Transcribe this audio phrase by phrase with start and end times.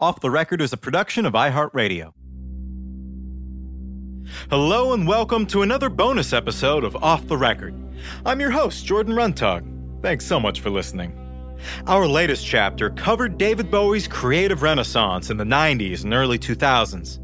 [0.00, 2.12] Off the Record is a production of iHeartRadio.
[4.48, 7.74] Hello and welcome to another bonus episode of Off the Record.
[8.24, 10.00] I'm your host, Jordan Runtagh.
[10.00, 11.12] Thanks so much for listening.
[11.88, 17.18] Our latest chapter covered David Bowie's creative renaissance in the 90s and early 2000s.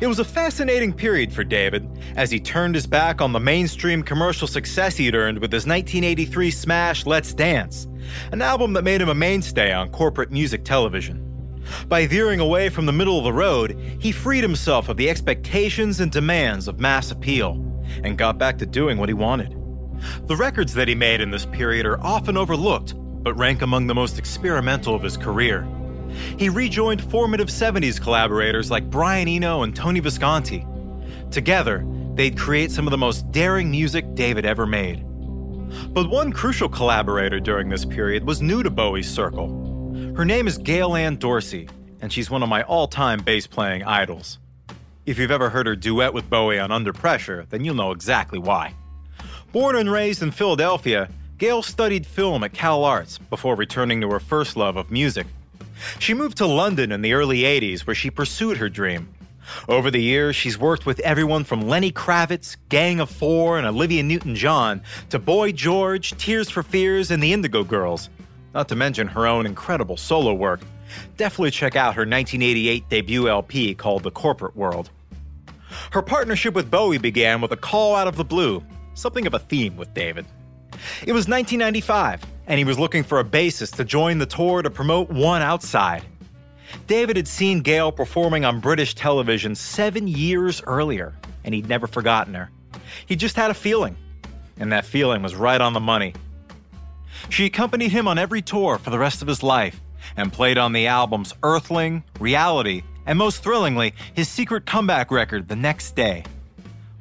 [0.00, 4.02] It was a fascinating period for David as he turned his back on the mainstream
[4.02, 7.86] commercial success he'd earned with his 1983 smash Let's Dance,
[8.32, 11.23] an album that made him a mainstay on corporate music television.
[11.88, 16.00] By veering away from the middle of the road, he freed himself of the expectations
[16.00, 17.52] and demands of mass appeal
[18.02, 19.56] and got back to doing what he wanted.
[20.26, 23.94] The records that he made in this period are often overlooked, but rank among the
[23.94, 25.66] most experimental of his career.
[26.38, 30.66] He rejoined formative 70s collaborators like Brian Eno and Tony Visconti.
[31.30, 35.04] Together, they'd create some of the most daring music David ever made.
[35.92, 40.58] But one crucial collaborator during this period was new to Bowie's circle her name is
[40.58, 41.68] Gail Ann Dorsey,
[42.00, 44.38] and she's one of my all time bass playing idols.
[45.06, 48.38] If you've ever heard her duet with Bowie on Under Pressure, then you'll know exactly
[48.40, 48.74] why.
[49.52, 54.18] Born and raised in Philadelphia, Gail studied film at Cal Arts before returning to her
[54.18, 55.28] first love of music.
[56.00, 59.08] She moved to London in the early 80s where she pursued her dream.
[59.68, 64.02] Over the years, she's worked with everyone from Lenny Kravitz, Gang of Four, and Olivia
[64.02, 68.08] Newton John to Boy George, Tears for Fears, and the Indigo Girls
[68.54, 70.60] not to mention her own incredible solo work.
[71.16, 74.90] Definitely check out her 1988 debut LP called The Corporate World.
[75.90, 78.62] Her partnership with Bowie began with a call out of the blue,
[78.94, 80.24] something of a theme with David.
[81.06, 84.70] It was 1995, and he was looking for a bassist to join the tour to
[84.70, 86.04] promote One Outside.
[86.86, 92.34] David had seen Gail performing on British television seven years earlier, and he'd never forgotten
[92.34, 92.50] her.
[93.06, 93.96] He just had a feeling,
[94.58, 96.14] and that feeling was right on the money.
[97.28, 99.80] She accompanied him on every tour for the rest of his life
[100.16, 105.56] and played on the albums Earthling, Reality, and most thrillingly, his secret comeback record the
[105.56, 106.24] next day.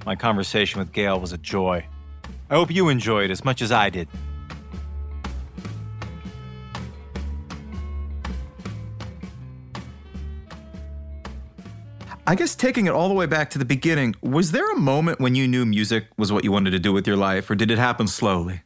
[0.05, 1.85] My conversation with Gail was a joy.
[2.49, 4.07] I hope you enjoyed as much as I did.
[12.25, 15.19] I guess taking it all the way back to the beginning, was there a moment
[15.19, 17.69] when you knew music was what you wanted to do with your life, or did
[17.69, 18.61] it happen slowly?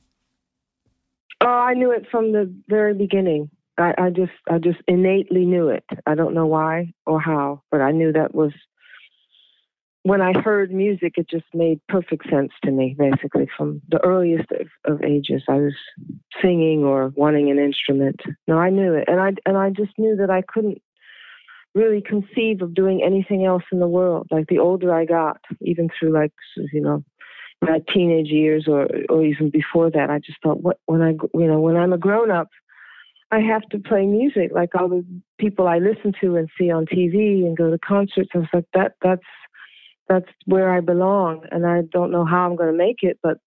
[1.41, 3.49] Oh, I knew it from the very beginning.
[3.77, 5.85] I, I just I just innately knew it.
[6.05, 8.51] I don't know why or how, but I knew that was
[10.07, 14.49] when I heard music, it just made perfect sense to me, basically, from the earliest
[14.53, 15.43] of, of, ages.
[15.49, 15.75] I was
[16.41, 18.21] singing or wanting an instrument.
[18.47, 19.03] No, I knew it.
[19.09, 20.81] And I, and I just knew that I couldn't
[21.75, 24.27] really conceive of doing anything else in the world.
[24.31, 26.31] Like the older I got, even through like,
[26.71, 27.03] you know,
[27.61, 31.47] my teenage years or or even before that i just thought what when i you
[31.47, 32.49] know when i'm a grown up
[33.31, 35.03] i have to play music like all the
[35.39, 38.29] people i listen to and see on tv and go to concerts.
[38.35, 39.21] I was like that that's
[40.07, 43.37] that's where i belong and i don't know how i'm going to make it but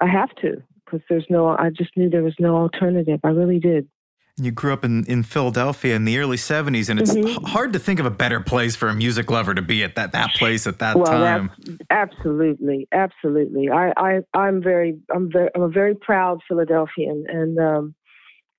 [0.00, 3.20] i have to because there's no i just knew there was no alternative.
[3.22, 3.88] I really did
[4.44, 7.44] you grew up in, in Philadelphia in the early 70s, and it's mm-hmm.
[7.44, 10.12] hard to think of a better place for a music lover to be at that,
[10.12, 11.50] that place at that well, time.
[11.90, 13.70] Absolutely, absolutely.
[13.70, 17.94] I, I, I'm very, I'm very, I'm a very proud Philadelphian, and um,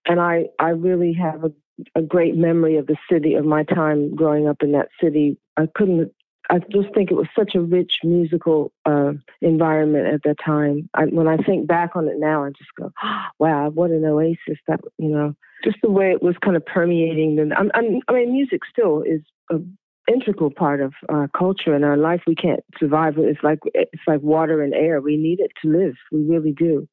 [0.08, 1.52] and I I really have a
[1.96, 5.38] a great memory of the city of my time growing up in that city.
[5.58, 6.12] I couldn't.
[6.50, 10.90] I just think it was such a rich musical uh, environment at that time.
[10.94, 14.06] I, when I think back on it now, I just go, oh, "Wow, what an
[14.06, 17.40] oasis!" That you know, just the way it was kind of permeating.
[17.56, 19.78] I'm, I'm, I mean, music still is an
[20.08, 22.22] integral part of our culture and our life.
[22.28, 23.26] We can't survive it.
[23.26, 25.02] It's like it's like water and air.
[25.02, 25.96] We need it to live.
[26.12, 26.88] We really do.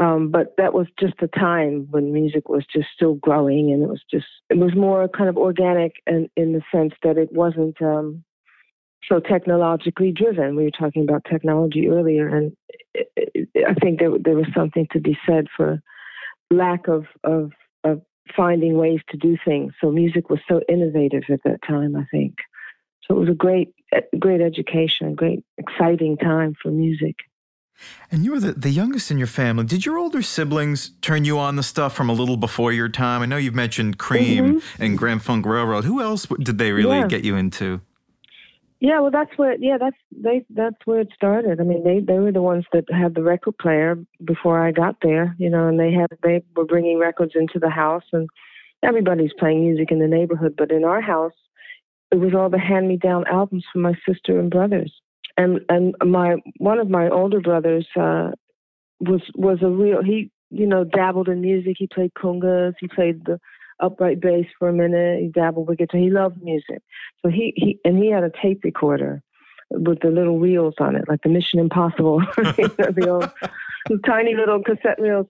[0.00, 3.88] Um, but that was just a time when music was just still growing, and it
[3.88, 7.80] was just it was more kind of organic, and in the sense that it wasn't
[7.82, 8.24] um,
[9.08, 10.56] so technologically driven.
[10.56, 12.56] We were talking about technology earlier, and
[12.94, 15.82] it, it, I think there there was something to be said for
[16.50, 17.52] lack of of
[18.36, 19.72] finding ways to do things.
[19.80, 21.96] So music was so innovative at that time.
[21.96, 22.34] I think
[23.06, 23.16] so.
[23.16, 23.74] It was a great
[24.18, 27.16] great education, a great exciting time for music.
[28.10, 29.64] And you were the, the youngest in your family.
[29.64, 33.22] Did your older siblings turn you on the stuff from a little before your time?
[33.22, 34.82] I know you've mentioned Cream mm-hmm.
[34.82, 35.84] and Grand Funk Railroad.
[35.84, 37.06] Who else did they really yeah.
[37.08, 37.80] get you into?
[38.82, 41.60] Yeah, well, that's where yeah, that's they that's where it started.
[41.60, 44.96] I mean, they they were the ones that had the record player before I got
[45.02, 48.28] there, you know, and they had they were bringing records into the house, and
[48.82, 50.56] everybody's playing music in the neighborhood.
[50.58, 51.38] But in our house,
[52.10, 54.92] it was all the hand me down albums from my sister and brothers
[55.36, 58.30] and and my one of my older brothers uh,
[59.00, 61.76] was was a real he you know dabbled in music.
[61.78, 62.74] He played congas.
[62.80, 63.38] He played the
[63.82, 65.20] upright bass for a minute.
[65.20, 66.00] He dabbled with guitar.
[66.00, 66.82] He loved music.
[67.22, 69.22] So he he and he had a tape recorder
[69.70, 75.00] with the little reels on it, like the Mission Impossible, the old tiny little cassette
[75.00, 75.26] reels,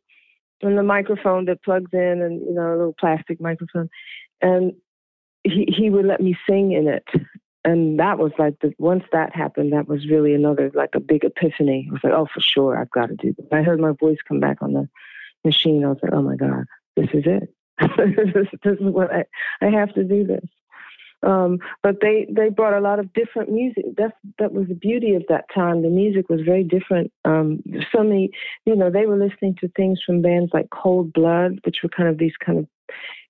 [0.62, 3.88] and the microphone that plugs in, and you know a little plastic microphone,
[4.40, 4.72] and
[5.42, 7.04] he he would let me sing in it
[7.64, 11.24] and that was like the once that happened, that was really another like a big
[11.24, 11.86] epiphany.
[11.88, 13.46] I was like, oh, for sure, I've got to do this.
[13.52, 14.88] I heard my voice come back on the
[15.44, 15.84] machine.
[15.84, 16.64] I was like, oh my god,
[16.96, 17.54] this is it.
[17.80, 19.24] This, this, is what I
[19.60, 20.44] I have to do this.
[21.24, 23.84] Um, but they they brought a lot of different music.
[23.96, 25.82] That that was the beauty of that time.
[25.82, 27.12] The music was very different.
[27.24, 27.62] Um,
[27.94, 28.30] so many,
[28.66, 32.08] you know, they were listening to things from bands like Cold Blood, which were kind
[32.08, 32.66] of these kind of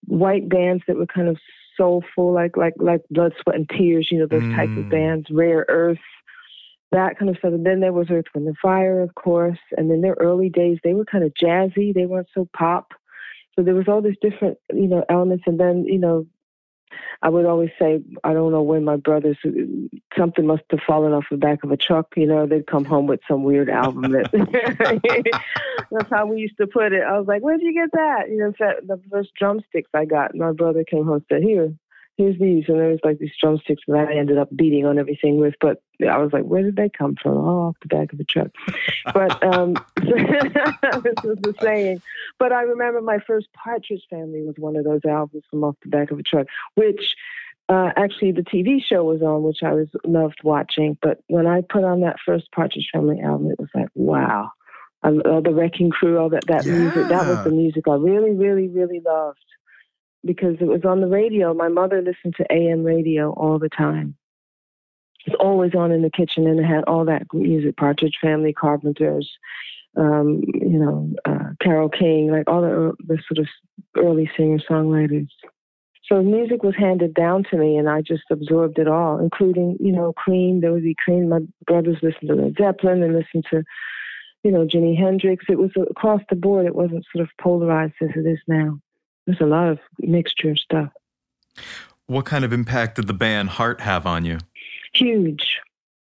[0.06, 1.36] white bands that were kind of
[1.76, 4.08] soulful, like like like Blood, Sweat, and Tears.
[4.10, 4.56] You know those mm.
[4.56, 5.98] type of bands, Rare Earth,
[6.92, 7.52] that kind of stuff.
[7.52, 9.58] And then there was Earth, Wind, and Fire, of course.
[9.76, 11.92] And then their early days, they were kind of jazzy.
[11.92, 12.92] They weren't so pop.
[13.54, 15.44] So there was all these different, you know, elements.
[15.46, 16.26] And then, you know,
[17.22, 19.38] I would always say, I don't know when my brothers,
[20.16, 22.08] something must have fallen off the back of a truck.
[22.16, 24.12] You know, they'd come home with some weird album.
[24.12, 24.30] That
[25.90, 27.02] that's how we used to put it.
[27.02, 28.28] I was like, where'd you get that?
[28.28, 30.34] You know, the first drumsticks I got.
[30.34, 31.72] My brother came home and said, here,
[32.16, 32.64] here's these.
[32.68, 35.54] And there was like these drumsticks that I ended up beating on everything with.
[35.60, 37.38] But I was like, where did they come from?
[37.38, 38.48] Oh, off the back of the truck.
[39.12, 42.02] But um, this was the saying.
[42.38, 45.88] But I remember my first Partridge Family was one of those albums from off the
[45.88, 47.14] back of a truck, which
[47.68, 50.98] uh, actually the TV show was on, which I was loved watching.
[51.00, 54.50] But when I put on that first Partridge Family album, it was like, wow.
[55.04, 56.74] I, uh, the Wrecking Crew, all that, that yeah.
[56.74, 59.44] music, that was the music I really, really, really loved
[60.24, 61.54] because it was on the radio.
[61.54, 64.16] My mother listened to AM radio all the time.
[65.26, 69.30] It's always on in the kitchen, and it had all that music: Partridge Family, Carpenters,
[69.96, 73.48] um, you know, uh, Carole King, like all the, the sort of
[73.96, 75.28] early singer songwriters.
[76.08, 79.92] So music was handed down to me, and I just absorbed it all, including you
[79.92, 80.60] know Cream.
[80.60, 81.28] There would be Cream.
[81.28, 83.62] My brothers listened to Led Zeppelin and listened to
[84.42, 85.44] you know Jimi Hendrix.
[85.48, 86.66] It was across the board.
[86.66, 88.80] It wasn't sort of polarized as it is now
[89.26, 90.90] there's a lot of mixture of stuff.
[92.06, 94.38] What kind of impact did the band Heart have on you?
[94.94, 95.58] Huge.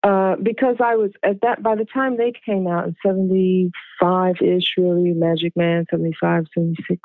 [0.02, 4.74] Uh, because I was at that by the time they came out in 75 ish,
[4.76, 7.00] really, Magic Man, 75, 76.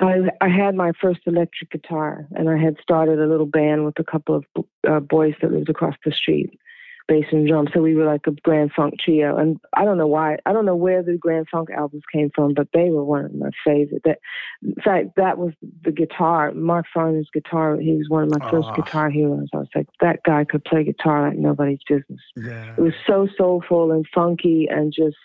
[0.00, 3.98] I, I had my first electric guitar and I had started a little band with
[3.98, 4.44] a couple of
[4.88, 6.58] uh, boys that lived across the street
[7.06, 7.70] bass and drums.
[7.74, 9.36] So we were like a Grand Funk trio.
[9.36, 12.54] And I don't know why, I don't know where the Grand Funk albums came from,
[12.54, 14.02] but they were one of my favorite.
[14.04, 14.18] That,
[14.62, 16.52] in fact, that was the guitar.
[16.52, 17.76] Mark Farner's guitar.
[17.76, 18.74] He was one of my first oh.
[18.74, 19.48] guitar heroes.
[19.52, 22.20] I was like, that guy could play guitar like nobody's business.
[22.36, 22.74] Yeah.
[22.76, 25.16] It was so soulful and funky and just.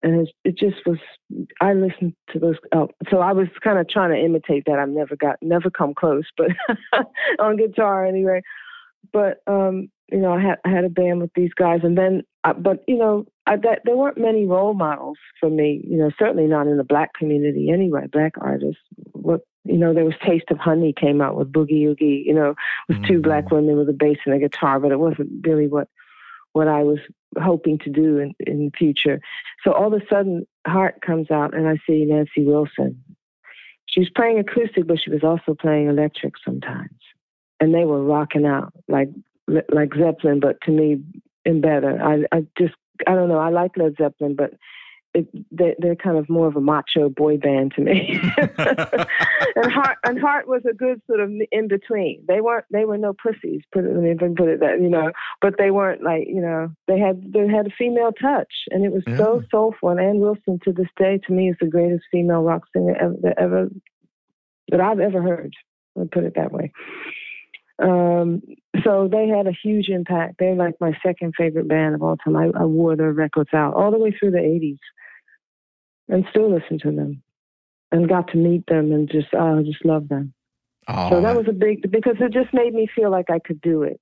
[0.00, 0.98] And it just was.
[1.60, 2.54] I listened to those.
[2.72, 4.78] Oh, so I was kind of trying to imitate that.
[4.78, 6.50] I've never got, never come close, but
[7.40, 8.42] on guitar anyway.
[9.12, 12.22] But um, you know, I had I had a band with these guys, and then,
[12.44, 15.82] uh, but you know, I, that, there weren't many role models for me.
[15.86, 18.06] You know, certainly not in the black community anyway.
[18.10, 18.82] Black artists.
[19.12, 22.24] What you know, there was Taste of Honey came out with Boogie Oogie.
[22.26, 22.54] You know,
[22.88, 23.06] with mm-hmm.
[23.06, 23.56] two black mm-hmm.
[23.56, 25.88] women with a bass and a guitar, but it wasn't really what
[26.52, 26.98] what I was
[27.40, 29.20] hoping to do in in the future.
[29.64, 33.02] So all of a sudden, Heart comes out, and I see Nancy Wilson,
[33.86, 36.98] She was playing acoustic, but she was also playing electric sometimes,
[37.60, 39.08] and they were rocking out like
[39.46, 41.02] like Zeppelin, but to me,
[41.44, 42.00] in better.
[42.02, 42.74] I I just
[43.06, 43.38] I don't know.
[43.38, 44.52] I like Led Zeppelin, but
[45.14, 48.20] it, they, they're kind of more of a macho boy band to me.
[48.38, 52.22] and Heart and Heart was a good sort of in between.
[52.28, 53.62] They weren't they were no pussies.
[53.72, 55.10] Put it, I mean, put it that you know,
[55.40, 58.92] but they weren't like you know they had they had a female touch, and it
[58.92, 59.16] was yeah.
[59.16, 59.88] so soulful.
[59.88, 63.14] And Ann Wilson to this day to me is the greatest female rock singer ever
[63.22, 63.68] that ever
[64.70, 65.54] that I've ever heard.
[65.96, 66.72] I'll put it that way.
[67.80, 68.42] Um,
[68.84, 70.36] so they had a huge impact.
[70.38, 72.36] They're like my second favorite band of all time.
[72.36, 74.78] I, I wore their records out all the way through the 80s
[76.08, 77.22] and still listen to them
[77.92, 80.34] and got to meet them and just, oh, I just love them.
[80.88, 81.10] Oh.
[81.10, 83.82] So that was a big, because it just made me feel like I could do
[83.82, 84.00] it.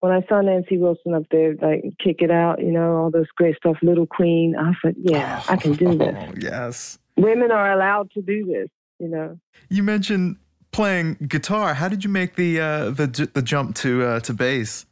[0.00, 3.28] When I saw Nancy Wilson up there, like kick it out, you know, all this
[3.36, 6.34] great stuff, Little Queen, I said, yeah, oh, I can do this.
[6.40, 6.98] yes.
[7.16, 9.38] Women are allowed to do this, you know.
[9.68, 10.38] You mentioned
[10.72, 11.74] playing guitar.
[11.74, 14.86] How did you make the uh, the the jump to uh, to bass?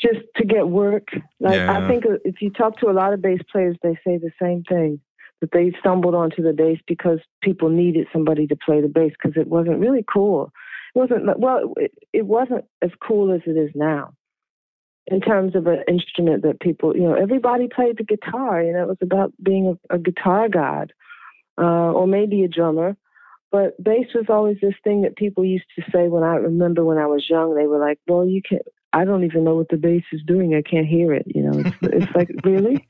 [0.00, 1.08] Just to get work.
[1.40, 1.76] Like yeah.
[1.76, 4.62] I think if you talk to a lot of bass players, they say the same
[4.64, 5.00] thing
[5.40, 9.40] that they stumbled onto the bass because people needed somebody to play the bass because
[9.40, 10.52] it wasn't really cool.
[10.94, 11.74] It wasn't well.
[11.76, 14.14] It, it wasn't as cool as it is now
[15.06, 18.62] in terms of an instrument that people, you know, everybody played the guitar.
[18.62, 20.92] You know, it was about being a, a guitar god
[21.58, 22.96] uh, or maybe a drummer.
[23.52, 26.98] But bass was always this thing that people used to say when I remember when
[26.98, 27.54] I was young.
[27.54, 30.54] They were like, "Well, you can't, I don't even know what the bass is doing.
[30.54, 31.24] I can't hear it.
[31.26, 32.88] You know, it's, it's like really,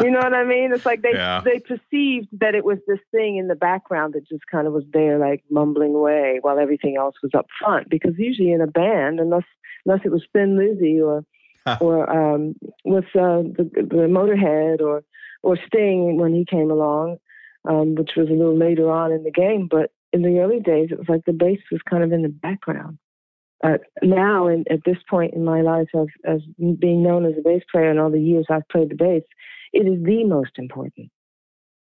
[0.00, 0.72] you know what I mean?
[0.72, 1.42] It's like they yeah.
[1.44, 4.84] they perceived that it was this thing in the background that just kind of was
[4.92, 7.90] there, like mumbling away, while everything else was up front.
[7.90, 9.44] Because usually in a band, unless
[9.84, 11.24] unless it was Thin Lizzy or
[11.80, 12.54] or um,
[12.84, 15.04] with uh, the, the Motorhead or
[15.42, 17.18] or Sting when he came along,
[17.68, 20.88] um, which was a little later on in the game, but in the early days,
[20.90, 22.98] it was like the bass was kind of in the background.
[23.64, 26.40] Uh, now, at this point in my life, as, as
[26.78, 29.22] being known as a bass player and all the years I've played the bass,
[29.72, 31.10] it is the most important.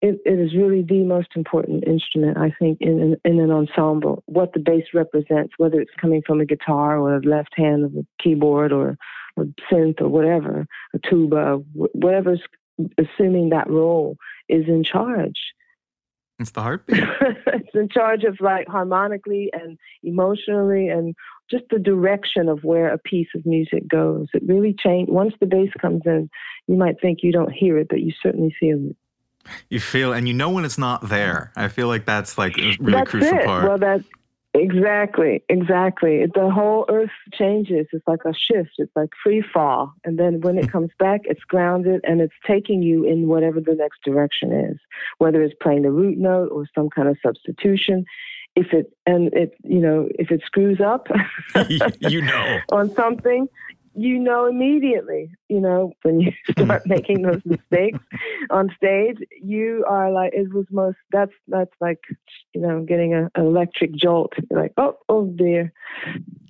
[0.01, 4.23] It, it is really the most important instrument, I think, in, in, in an ensemble.
[4.25, 7.93] What the bass represents, whether it's coming from a guitar or a left hand of
[7.93, 8.97] a keyboard or
[9.37, 12.41] a synth or whatever, a tuba, whatever's
[12.97, 15.53] assuming that role is in charge.
[16.39, 17.03] It's the heartbeat.
[17.47, 21.13] it's in charge of like harmonically and emotionally and
[21.51, 24.27] just the direction of where a piece of music goes.
[24.33, 25.13] It really changes.
[25.13, 26.29] Once the bass comes in,
[26.67, 28.95] you might think you don't hear it, but you certainly feel it.
[29.69, 31.51] You feel, and you know when it's not there.
[31.55, 33.45] I feel like that's like a really that's crucial it.
[33.45, 33.67] part.
[33.67, 34.03] Well, that
[34.55, 36.25] Exactly, exactly.
[36.33, 37.85] The whole earth changes.
[37.91, 38.71] It's like a shift.
[38.79, 39.93] It's like free fall.
[40.03, 43.75] And then when it comes back, it's grounded and it's taking you in whatever the
[43.75, 44.77] next direction is,
[45.19, 48.05] whether it's playing the root note or some kind of substitution.
[48.55, 51.07] If it, and it, you know, if it screws up,
[51.99, 53.47] you know, on something,
[53.99, 57.99] you know immediately, you know, when you start making those mistakes
[58.49, 61.99] on stage, you are like, it was most, that's, that's like,
[62.53, 64.33] you know, getting a, an electric jolt.
[64.49, 65.73] You're like, oh, oh dear,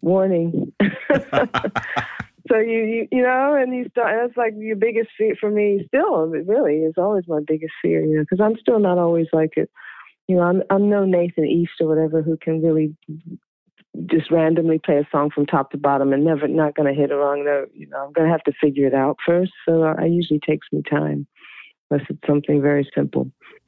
[0.02, 0.72] warning.
[0.82, 5.84] so you, you, you know, and you start, that's like your biggest fear for me
[5.88, 9.54] still, really, is always my biggest fear, you know, because I'm still not always like
[9.58, 9.72] it.
[10.28, 12.96] You know, I'm, I'm no Nathan East or whatever who can really
[14.06, 17.12] just randomly play a song from top to bottom and never not going to hit
[17.12, 17.70] a wrong note.
[17.74, 19.52] You know, I'm going to have to figure it out first.
[19.68, 21.28] So it usually takes me time,
[21.90, 23.32] unless it's something very simple.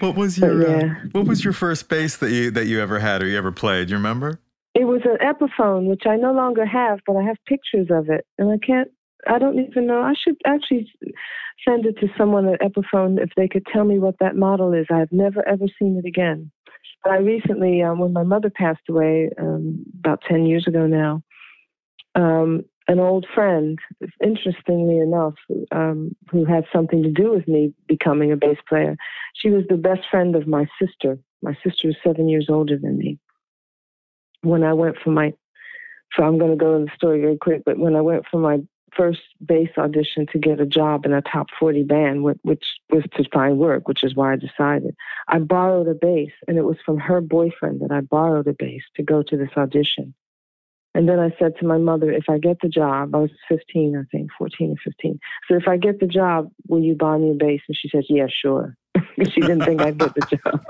[0.00, 0.86] what was your uh, yeah.
[0.86, 3.52] uh, What was your first bass that you that you ever had or you ever
[3.52, 3.88] played?
[3.88, 4.40] Do you remember?
[4.74, 8.26] It was an Epiphone, which I no longer have, but I have pictures of it,
[8.38, 8.88] and I can't.
[9.28, 10.00] I don't even know.
[10.00, 10.90] I should actually
[11.66, 14.86] send it to someone at Epiphone if they could tell me what that model is.
[14.90, 16.50] I've never ever seen it again.
[17.04, 21.22] I recently, um, when my mother passed away um, about 10 years ago now,
[22.14, 23.78] um, an old friend,
[24.22, 25.34] interestingly enough,
[25.70, 28.96] um, who had something to do with me becoming a bass player,
[29.34, 31.18] she was the best friend of my sister.
[31.42, 33.18] My sister was seven years older than me.
[34.42, 35.32] When I went for my,
[36.16, 38.38] so I'm going to go in the story very quick, but when I went for
[38.38, 38.58] my
[38.96, 43.24] first bass audition to get a job in a top 40 band, which was to
[43.32, 44.94] find work, which is why I decided.
[45.28, 48.82] I borrowed a bass, and it was from her boyfriend that I borrowed a bass
[48.96, 50.14] to go to this audition.
[50.94, 53.96] And then I said to my mother, if I get the job, I was 15,
[53.96, 55.18] I think, 14 or 15.
[55.48, 57.62] So if I get the job, will you buy me a bass?
[57.66, 58.76] And she said, yeah, sure.
[59.16, 60.60] she didn't think I'd get the job.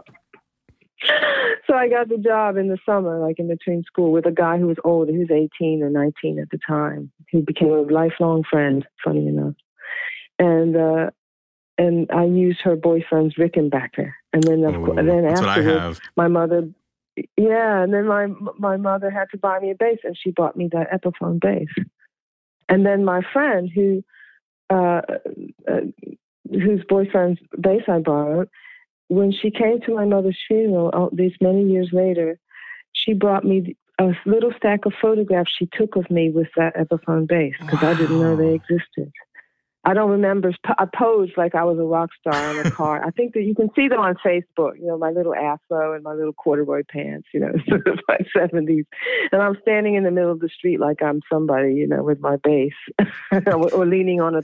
[1.66, 4.58] so I got the job in the summer, like in between school, with a guy
[4.58, 5.12] who was older.
[5.12, 7.10] He was 18 or 19 at the time.
[7.28, 9.54] He became a lifelong friend, funny enough.
[10.38, 11.10] And uh,
[11.78, 16.68] and I used her boyfriend's Rickenbacker, and then of course, then afterwards, my mother,
[17.36, 18.26] yeah, and then my
[18.58, 21.68] my mother had to buy me a bass, and she bought me that Epiphone bass,
[22.68, 24.02] and then my friend who,
[24.70, 25.02] uh,
[25.70, 25.80] uh,
[26.50, 28.48] whose boyfriend's bass I borrowed,
[29.12, 32.38] when she came to my mother's funeral, oh, all, these many years later,
[32.92, 37.28] she brought me a little stack of photographs she took of me with that Epiphone
[37.28, 37.90] bass because wow.
[37.90, 39.12] I didn't know they existed.
[39.84, 40.52] I don't remember.
[40.78, 43.04] I posed like I was a rock star in a car.
[43.04, 44.78] I think that you can see them on Facebook.
[44.78, 47.26] You know, my little afro and my little corduroy pants.
[47.34, 48.84] You know, sort of like seventies,
[49.32, 51.74] and I'm standing in the middle of the street like I'm somebody.
[51.74, 52.72] You know, with my bass,
[53.46, 54.42] or, leaning on a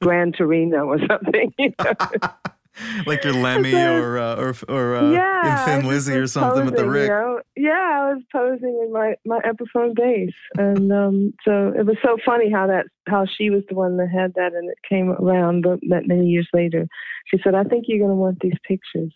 [0.00, 1.52] Grand Torino or something.
[1.58, 1.92] You know?
[3.06, 6.76] like your Lemmy or uh, or or uh, yeah, Thin Lizzy or something posing, with
[6.76, 7.08] the Rick.
[7.08, 7.40] You know?
[7.56, 12.16] Yeah, I was posing in my my Epiphone bass, and um, so it was so
[12.24, 15.64] funny how that how she was the one that had that, and it came around
[15.64, 16.86] that many years later.
[17.26, 19.12] She said, "I think you're going to want these pictures."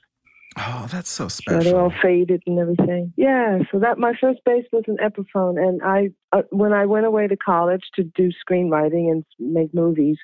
[0.57, 1.63] Oh, that's so special.
[1.63, 3.13] So they're all faded and everything.
[3.17, 3.61] Yeah.
[3.71, 7.27] So that my first bass was an Epiphone, and I uh, when I went away
[7.27, 10.19] to college to do screenwriting and make movies,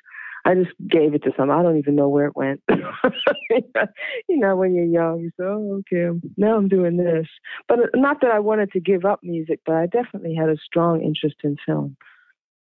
[0.45, 1.51] I just gave it to some.
[1.51, 2.61] I don't even know where it went.
[2.69, 7.27] you know, when you're young, you say, "Oh, okay, now I'm doing this."
[7.67, 10.57] But uh, not that I wanted to give up music, but I definitely had a
[10.57, 11.97] strong interest in film.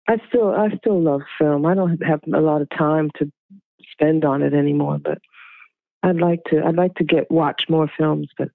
[0.07, 1.65] I still, I still love film.
[1.65, 3.31] I don't have a lot of time to
[3.91, 5.19] spend on it anymore, but
[6.03, 6.63] I'd like to.
[6.65, 8.49] I'd like to get watch more films, but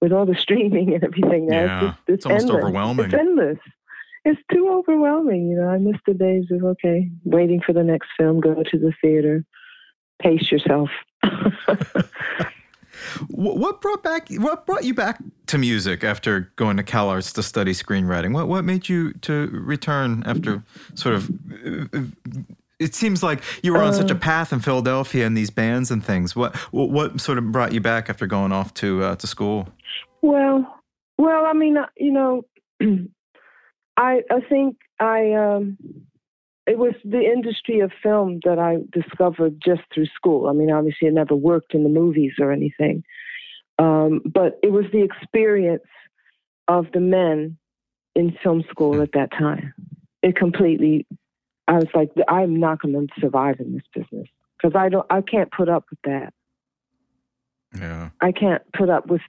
[0.00, 2.62] with all the streaming and everything, yeah, it's, it's, it's almost endless.
[2.64, 3.04] overwhelming.
[3.06, 3.58] It's endless
[4.28, 5.48] it's too overwhelming.
[5.48, 8.78] You know, I miss the days of okay, waiting for the next film, go to
[8.78, 9.44] the theater,
[10.20, 10.90] pace yourself.
[13.28, 14.28] what brought back?
[14.30, 18.34] What brought you back to music after going to Cal Arts to study screenwriting?
[18.34, 20.62] What what made you to return after
[20.94, 21.30] sort of?
[22.78, 24.18] It seems like you were on uh, such a uh.
[24.18, 26.36] path in Philadelphia and these bands and things.
[26.36, 29.68] What what, what sort of brought you back after going off to uh, to school?
[30.20, 30.80] Well,
[31.16, 32.44] well, I mean, uh, you know,
[33.98, 35.76] I I think I um,
[36.66, 40.48] it was the industry of film that I discovered just through school.
[40.48, 43.02] I mean, obviously, I never worked in the movies or anything,
[43.78, 45.82] um, but it was the experience
[46.68, 47.58] of the men
[48.14, 49.74] in film school at that time.
[50.22, 51.06] It completely.
[51.66, 55.06] I was like, I'm not going to survive in this business because I don't.
[55.10, 56.32] I can't put up with that.
[57.76, 58.10] Yeah.
[58.20, 59.20] I can't put up with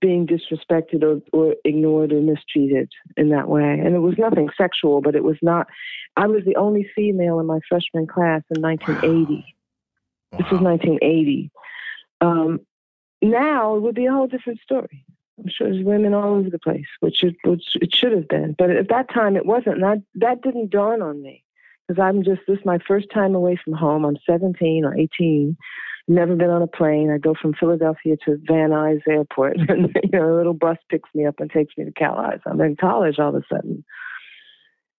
[0.00, 3.62] being disrespected or, or ignored or mistreated in that way.
[3.62, 5.66] And it was nothing sexual, but it was not.
[6.16, 9.34] I was the only female in my freshman class in 1980.
[9.34, 9.42] Wow.
[10.32, 10.38] Wow.
[10.38, 11.50] This was 1980.
[12.20, 12.60] Um,
[13.22, 15.04] now it would be a whole different story.
[15.38, 18.54] I'm sure there's women all over the place, which it, which it should have been.
[18.58, 19.76] But at that time, it wasn't.
[19.76, 21.44] And I, that didn't dawn on me
[21.88, 24.04] because I'm just, this is my first time away from home.
[24.04, 25.56] I'm 17 or 18
[26.10, 27.10] never been on a plane.
[27.10, 31.08] I go from Philadelphia to Van Nuys Airport, and you know, a little bus picks
[31.14, 32.42] me up and takes me to Cal Arts.
[32.46, 33.84] I'm in college all of a sudden.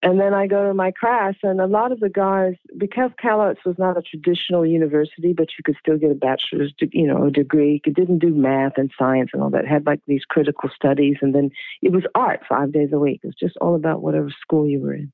[0.03, 3.41] And then I go to my class, and a lot of the guys, because Cal
[3.41, 7.27] Arts was not a traditional university, but you could still get a bachelor's, you know,
[7.27, 7.83] a degree.
[7.85, 9.65] It didn't do math and science and all that.
[9.65, 11.51] It had like these critical studies, and then
[11.83, 13.21] it was art five days a week.
[13.23, 15.13] It was just all about whatever school you were in.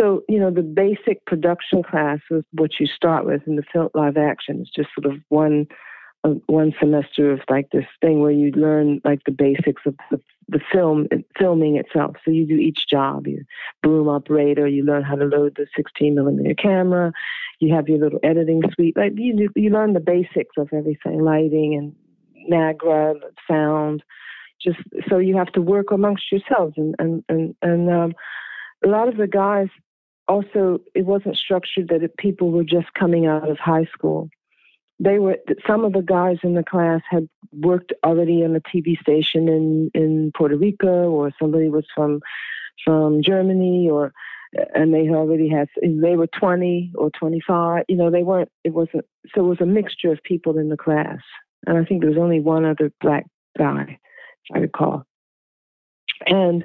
[0.00, 3.90] So, you know, the basic production class is what you start with in the film
[3.92, 4.60] live action.
[4.60, 5.66] It's just sort of one
[6.24, 10.20] uh, one semester of like this thing where you learn like the basics of the,
[10.48, 11.06] the film
[11.38, 12.16] filming itself.
[12.24, 13.26] So you do each job.
[13.26, 13.44] You
[13.82, 14.66] boom operator.
[14.66, 17.12] You learn how to load the 16 millimeter camera.
[17.58, 18.96] You have your little editing suite.
[18.96, 24.02] Like you you learn the basics of everything, lighting and Nagra, sound.
[24.62, 27.90] Just so you have to work amongst yourselves and and and and.
[27.90, 28.14] Um,
[28.84, 29.68] a lot of the guys
[30.30, 34.28] also it wasn't structured that it, people were just coming out of high school.
[34.98, 38.98] They were some of the guys in the class had worked already on a TV
[39.00, 42.20] station in in Puerto Rico, or somebody was from
[42.84, 44.12] from Germany, or
[44.74, 49.04] and they already had they were 20 or 25 you know they weren't it wasn't
[49.32, 51.20] so it was a mixture of people in the class
[51.68, 55.04] and i think there was only one other black guy if i recall
[56.26, 56.64] and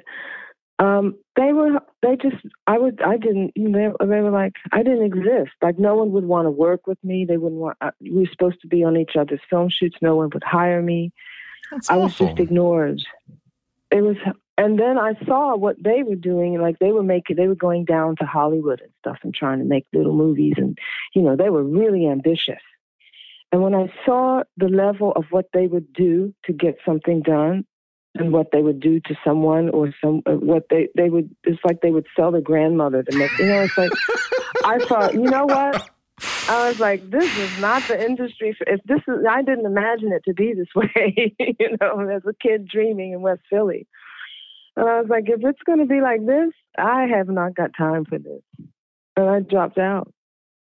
[0.78, 2.36] um, they were they just
[2.66, 5.52] I would I didn't you know they, they were like I didn't exist.
[5.62, 7.24] Like no one would want to work with me.
[7.24, 9.96] They wouldn't want uh, we were supposed to be on each other's film shoots.
[10.02, 11.12] No one would hire me.
[11.70, 13.00] That's I was just ignored.
[13.90, 14.16] It was
[14.58, 17.86] and then I saw what they were doing like they were making they were going
[17.86, 20.76] down to Hollywood and stuff and trying to make little movies and
[21.14, 22.62] you know they were really ambitious.
[23.50, 27.64] And when I saw the level of what they would do to get something done
[28.18, 31.60] and what they would do to someone or some uh, what they they would it's
[31.64, 33.90] like they would sell their grandmother to make you know it's like
[34.64, 35.90] I thought you know what
[36.48, 38.56] I was like, this is not the industry.
[38.56, 41.34] For, if this is, I didn't imagine it to be this way.
[41.38, 43.86] you know, as a kid dreaming in West Philly,
[44.76, 47.70] and I was like, if it's going to be like this, I have not got
[47.76, 48.42] time for this,
[49.16, 50.12] and I dropped out.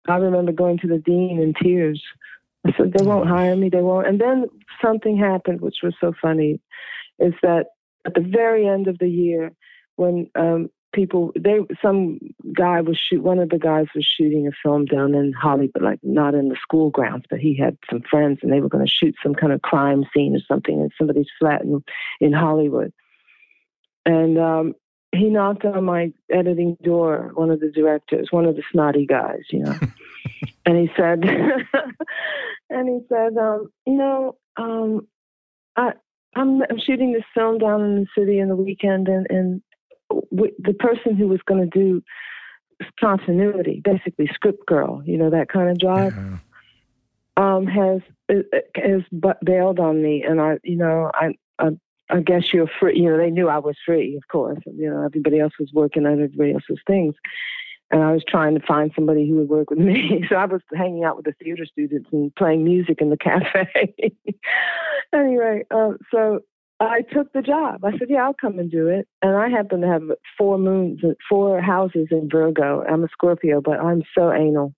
[0.07, 2.01] I remember going to the dean in tears.
[2.65, 3.69] I said, they won't hire me.
[3.69, 4.07] They won't.
[4.07, 4.45] And then
[4.81, 6.59] something happened, which was so funny,
[7.23, 7.67] is that
[8.05, 9.51] at the very end of the year,
[9.95, 12.19] when um, people they some
[12.55, 15.99] guy was shoot one of the guys was shooting a film down in Hollywood, like
[16.03, 18.91] not in the school grounds, but he had some friends and they were going to
[18.91, 21.83] shoot some kind of crime scene or something in somebody's flat in,
[22.21, 22.93] in Hollywood.
[24.05, 24.73] And um,
[25.13, 29.43] he knocked on my editing door, one of the directors, one of the snotty guys,
[29.49, 29.75] you know.
[30.65, 31.23] and he said,
[32.69, 35.07] and he said, um, you know, um,
[35.75, 35.93] I,
[36.35, 39.61] I'm, I'm shooting this film down in the city in the weekend, and, and
[40.31, 42.01] the person who was going to do
[42.99, 46.37] continuity, basically script girl, you know, that kind of job, yeah.
[47.37, 48.01] um, has
[48.75, 49.01] has
[49.43, 51.69] bailed on me, and I, you know, I, I,
[52.09, 52.99] I guess you're free.
[52.99, 54.59] You know, they knew I was free, of course.
[54.65, 57.15] You know, everybody else was working on everybody else's things,
[57.93, 60.25] and I was trying to find somebody who would work with me.
[60.29, 63.93] So I was hanging out with the theater students and playing music in the cafe.
[65.13, 66.39] anyway, uh, so
[66.79, 67.85] I took the job.
[67.85, 70.01] I said, "Yeah, I'll come and do it." And I happen to have
[70.37, 72.83] four moons, four houses in Virgo.
[72.83, 74.73] I'm a Scorpio, but I'm so anal.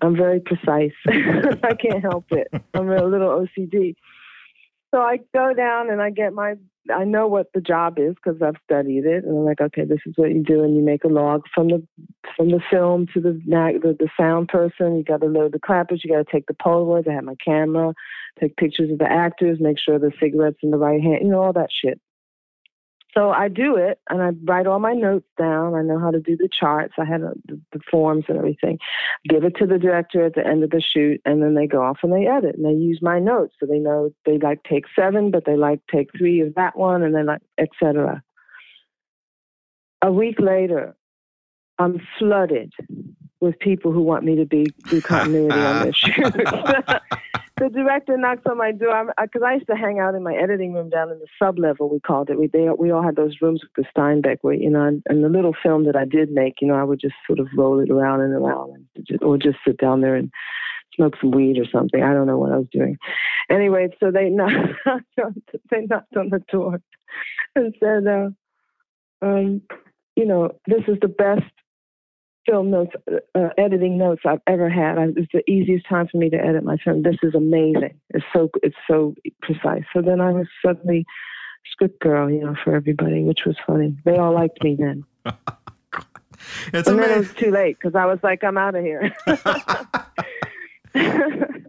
[0.00, 0.92] I'm very precise.
[1.06, 2.48] I can't help it.
[2.74, 3.94] I'm a little OCD.
[4.92, 6.54] So I go down and I get my.
[6.94, 10.00] I know what the job is because I've studied it, and I'm like, okay, this
[10.06, 11.86] is what you do, and you make a log from the
[12.36, 14.96] from the film to the the, the sound person.
[14.96, 16.02] You got to load the clappers.
[16.02, 17.08] You got to take the Polaroids.
[17.08, 17.92] I have my camera
[18.40, 21.42] take pictures of the actors, make sure the cigarettes in the right hand, you know,
[21.42, 22.00] all that shit.
[23.14, 25.74] So I do it and I write all my notes down.
[25.74, 26.94] I know how to do the charts.
[26.98, 28.78] I had a, the, the, forms and everything.
[29.28, 31.82] Give it to the director at the end of the shoot, and then they go
[31.82, 33.54] off and they edit and they use my notes.
[33.60, 37.02] So they know they like take seven, but they like take three of that one,
[37.02, 38.22] and then like etc.
[40.00, 40.96] A week later,
[41.78, 42.72] I'm flooded
[43.40, 46.34] with people who want me to be do continuity on this shoot.
[47.62, 50.34] the director knocks on my door because I, I, used to hang out in my
[50.34, 51.88] editing room down in the sub level.
[51.88, 52.38] We called it.
[52.38, 55.22] We they, we all had those rooms with the Steenbeck where you know, and, and
[55.22, 57.78] the little film that I did make, you know, I would just sort of roll
[57.78, 60.30] it around and around, and just, or just sit down there and
[60.96, 62.02] smoke some weed or something.
[62.02, 62.98] I don't know what I was doing.
[63.48, 64.56] Anyway, so they knocked
[65.70, 66.80] they knocked on the door
[67.54, 68.30] and said, uh,
[69.24, 69.62] um,
[70.16, 71.44] you know, this is the best
[72.46, 72.92] film notes,
[73.34, 74.98] uh, editing notes I've ever had.
[74.98, 77.02] I, it's the easiest time for me to edit my film.
[77.02, 77.98] This is amazing.
[78.10, 79.84] It's so it's so precise.
[79.94, 81.06] So then I was suddenly
[81.70, 83.96] script girl, you know, for everybody, which was funny.
[84.04, 85.04] They all liked me then.
[85.24, 86.08] it's
[86.72, 86.96] and amazing.
[86.96, 89.14] then it was too late because I was like, I'm out of here.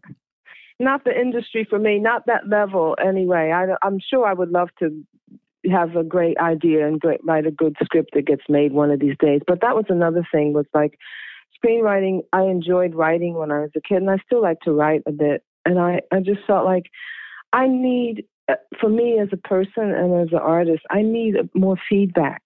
[0.79, 3.51] not the industry for me, not that level anyway.
[3.51, 5.03] I, I'm sure I would love to
[5.71, 8.99] have a great idea and great, write a good script that gets made one of
[8.99, 9.41] these days.
[9.47, 10.97] But that was another thing was like
[11.63, 12.21] screenwriting.
[12.33, 15.11] I enjoyed writing when I was a kid, and I still like to write a
[15.11, 15.43] bit.
[15.65, 16.87] And I, I just felt like
[17.53, 21.77] I need, uh, for me as a person and as an artist, I need more
[21.89, 22.41] feedback.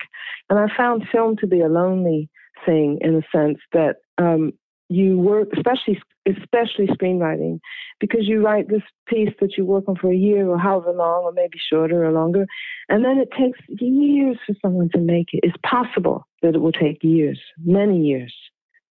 [0.50, 2.30] And I found film to be a lonely
[2.66, 4.54] thing in the sense that um,
[4.90, 7.60] you work, especially especially screenwriting,
[8.00, 11.24] because you write this piece that you work on for a year or however long,
[11.24, 12.46] or maybe shorter or longer,
[12.90, 15.42] and then it takes years for someone to make it.
[15.44, 18.34] It's possible that it will take years, many years,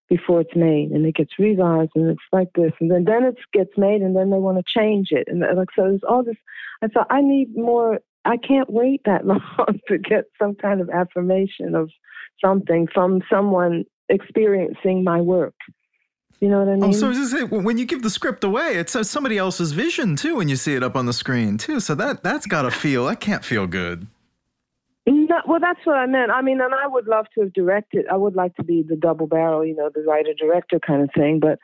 [0.09, 3.37] before it's made, and it gets revised, and it's like this, and then then it
[3.53, 5.83] gets made, and then they want to change it, and like so.
[5.83, 6.37] There's all this.
[6.81, 7.99] I thought I need more.
[8.25, 11.89] I can't wait that long to get some kind of affirmation of
[12.43, 15.55] something from someone experiencing my work.
[16.39, 16.83] You know what I mean?
[16.83, 20.47] Oh, so say, when you give the script away, it's somebody else's vision too when
[20.47, 21.79] you see it up on the screen too.
[21.79, 24.07] So that that's got to feel that can't feel good.
[25.07, 26.31] No, well, that's what I meant.
[26.31, 28.05] I mean, and I would love to have directed.
[28.11, 31.09] I would like to be the double barrel, you know, the writer director kind of
[31.15, 31.39] thing.
[31.39, 31.59] But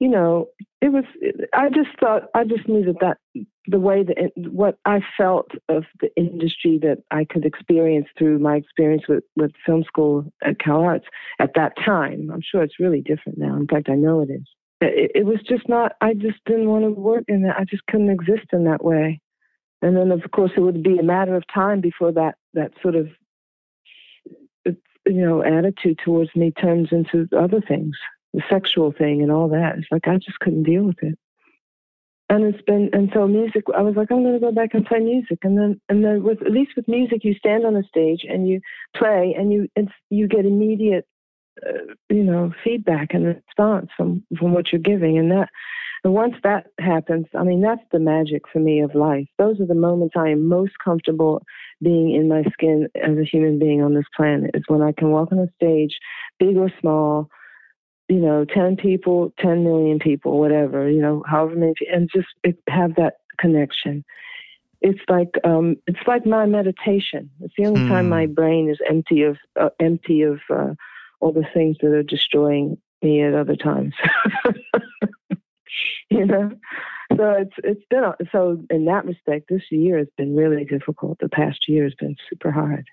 [0.00, 0.48] you know,
[0.80, 1.04] it was.
[1.54, 5.84] I just thought I just knew that that the way that what I felt of
[6.00, 10.80] the industry that I could experience through my experience with with film school at Cal
[10.80, 11.04] Arts
[11.38, 12.30] at that time.
[12.32, 13.54] I'm sure it's really different now.
[13.56, 14.48] In fact, I know it is.
[14.80, 15.92] It, it was just not.
[16.00, 17.56] I just didn't want to work in that.
[17.58, 19.20] I just couldn't exist in that way.
[19.82, 22.94] And then, of course, it would be a matter of time before that that sort
[22.96, 23.08] of
[24.64, 24.72] you
[25.26, 27.96] know attitude towards me turns into other things
[28.32, 29.78] the sexual thing and all that.
[29.78, 31.18] It's like I just couldn't deal with it.
[32.28, 33.64] And it's been and so music.
[33.76, 35.38] I was like, I'm going to go back and play music.
[35.42, 38.48] And then and then with at least with music, you stand on a stage and
[38.48, 38.60] you
[38.96, 41.06] play and you it's, you get immediate
[41.66, 45.48] uh, you know, feedback and response from from what you're giving, and that.
[46.02, 49.26] And once that happens, I mean, that's the magic for me of life.
[49.36, 51.42] Those are the moments I am most comfortable
[51.82, 54.52] being in my skin as a human being on this planet.
[54.54, 55.98] Is when I can walk on a stage,
[56.38, 57.28] big or small,
[58.10, 62.28] you know, 10 people, 10 million people, whatever, you know, however many, and just
[62.68, 64.04] have that connection
[64.80, 67.30] it's like um, it's like my meditation.
[67.40, 68.32] It's the only time my hmm.
[68.32, 70.74] brain is empty of uh, empty of uh,
[71.20, 73.94] all the things that are destroying me at other times.
[76.10, 76.52] you know,
[77.16, 81.18] so it's it's been so in that respect, this year has been really difficult.
[81.18, 82.86] The past year has been super hard,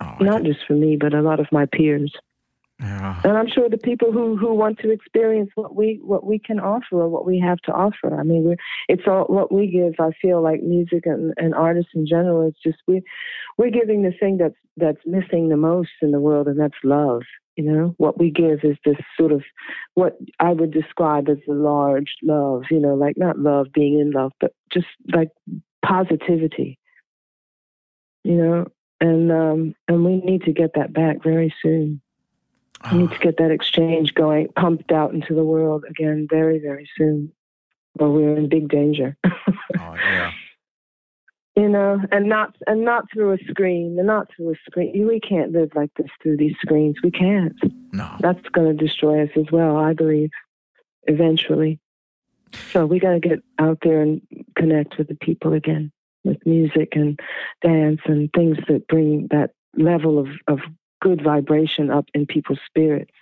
[0.00, 2.14] oh, not just for me, but a lot of my peers.
[2.80, 3.20] Yeah.
[3.24, 6.58] And I'm sure the people who, who want to experience what we what we can
[6.58, 8.18] offer or what we have to offer.
[8.18, 8.56] I mean,
[8.88, 9.94] it's all what we give.
[9.98, 12.48] I feel like music and, and artists in general.
[12.48, 13.02] It's just we
[13.58, 17.22] we're giving the thing that's that's missing the most in the world, and that's love.
[17.56, 19.42] You know, what we give is this sort of
[19.94, 22.62] what I would describe as a large love.
[22.70, 25.28] You know, like not love being in love, but just like
[25.84, 26.78] positivity.
[28.24, 28.66] You know,
[29.02, 32.00] and um, and we need to get that back very soon.
[32.90, 36.88] We need to get that exchange going, pumped out into the world again very, very
[36.96, 37.32] soon,
[37.98, 39.16] or we're in big danger.
[39.24, 40.32] oh, yeah.
[41.56, 45.06] You know, and not and not through a screen, and not through a screen.
[45.06, 46.96] We can't live like this through these screens.
[47.02, 47.54] We can't.
[47.92, 49.76] No, that's going to destroy us as well.
[49.76, 50.30] I believe,
[51.02, 51.80] eventually.
[52.72, 54.22] So we got to get out there and
[54.56, 55.92] connect with the people again,
[56.24, 57.18] with music and
[57.62, 60.60] dance and things that bring that level of, of
[61.00, 63.12] good vibration up in people's spirits.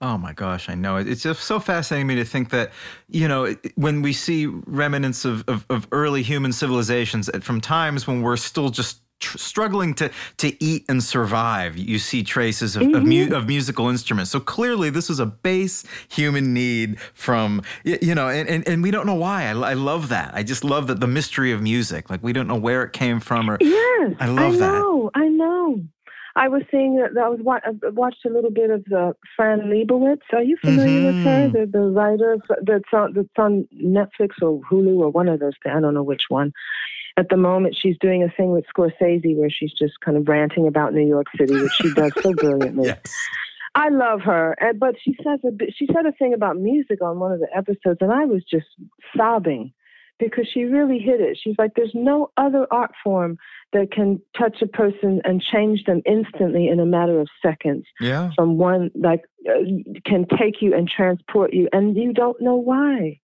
[0.00, 0.96] Oh my gosh, I know.
[0.96, 2.70] It's just so fascinating to me to think that,
[3.08, 8.22] you know, when we see remnants of, of, of early human civilizations from times when
[8.22, 12.94] we're still just tr- struggling to, to eat and survive, you see traces of, mm-hmm.
[12.94, 14.30] of, mu- of, musical instruments.
[14.30, 18.92] So clearly, this was a base human need from, you know, and, and, and we
[18.92, 19.46] don't know why.
[19.46, 20.32] I, I love that.
[20.32, 22.08] I just love that the mystery of music.
[22.08, 23.50] Like, we don't know where it came from.
[23.50, 24.74] Or, yes, I love that.
[24.74, 25.20] I know, that.
[25.20, 25.82] I know.
[26.38, 30.22] I was seeing that I was I watched a little bit of the Fran Lebowitz.
[30.32, 31.16] Are you familiar mm-hmm.
[31.16, 31.48] with her?
[31.48, 31.72] Mm-hmm.
[31.72, 35.54] The the writer that's on that's on Netflix or Hulu or one of those.
[35.66, 36.52] I don't know which one.
[37.16, 40.68] At the moment, she's doing a thing with Scorsese where she's just kind of ranting
[40.68, 42.86] about New York City, which she does so brilliantly.
[42.86, 43.00] yes.
[43.74, 47.02] I love her, And but she says a bit, she said a thing about music
[47.02, 48.66] on one of the episodes, and I was just
[49.16, 49.72] sobbing
[50.18, 51.38] because she really hit it.
[51.42, 53.38] She's like, there's no other art form
[53.72, 57.84] that can touch a person and change them instantly in a matter of seconds.
[58.00, 58.30] Yeah.
[58.34, 59.64] From one, like, uh,
[60.04, 63.20] can take you and transport you, and you don't know why.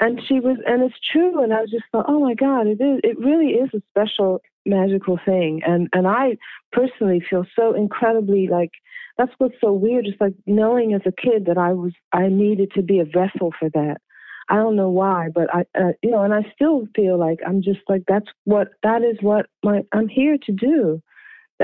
[0.00, 1.42] And she was, and it's true.
[1.42, 3.00] And I was just thought, oh my God, it is.
[3.02, 5.62] It really is a special, magical thing.
[5.66, 6.36] And and I
[6.70, 8.70] personally feel so incredibly like
[9.16, 10.06] that's what's so weird.
[10.06, 13.52] It's like knowing as a kid that I was, I needed to be a vessel
[13.58, 14.00] for that
[14.48, 17.62] I don't know why, but I, uh, you know, and I still feel like I'm
[17.62, 21.02] just like that's what that is what my I'm here to do.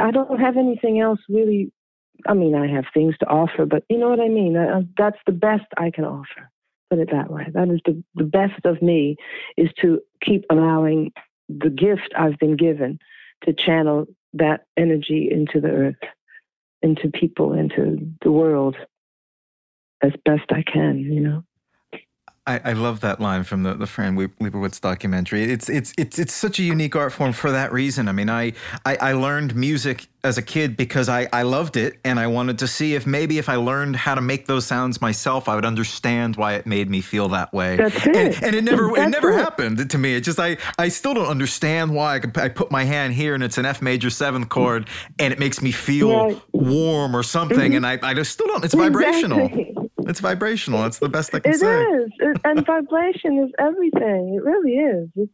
[0.01, 1.73] I don't have anything else really.
[2.27, 4.57] I mean, I have things to offer, but you know what I mean.
[4.57, 6.51] I, that's the best I can offer.
[6.91, 7.47] Put it that way.
[7.53, 9.17] That is the the best of me
[9.57, 11.13] is to keep allowing
[11.49, 12.99] the gift I've been given
[13.45, 16.03] to channel that energy into the earth,
[16.83, 18.77] into people, into the world
[20.03, 20.99] as best I can.
[20.99, 21.45] You know.
[22.47, 25.45] I, I, love that line from the, the Fran Lebowitz documentary.
[25.45, 28.07] It's it's it's it's such a unique art form for that reason.
[28.07, 28.53] I mean, I,
[28.85, 32.59] I, I learned music as a kid because I, I loved it and I wanted
[32.59, 35.65] to see if maybe if I learned how to make those sounds myself, I would
[35.65, 37.77] understand why it made me feel that way.
[37.77, 38.17] That's it.
[38.17, 39.37] And, and it never That's it never it.
[39.37, 40.15] happened to me.
[40.15, 43.35] It just I I still don't understand why I, could, I put my hand here
[43.35, 44.87] and it's an F major seventh chord
[45.19, 47.85] and it makes me feel warm or something, mm-hmm.
[47.85, 48.63] and I I just still don't.
[48.67, 49.84] It's vibrational.
[50.05, 50.11] Exactly.
[50.11, 50.83] It's vibrational.
[50.83, 51.83] That's the best I can it say.
[51.83, 54.35] It is, and vibration is everything.
[54.35, 55.09] It really is.
[55.17, 55.33] It's,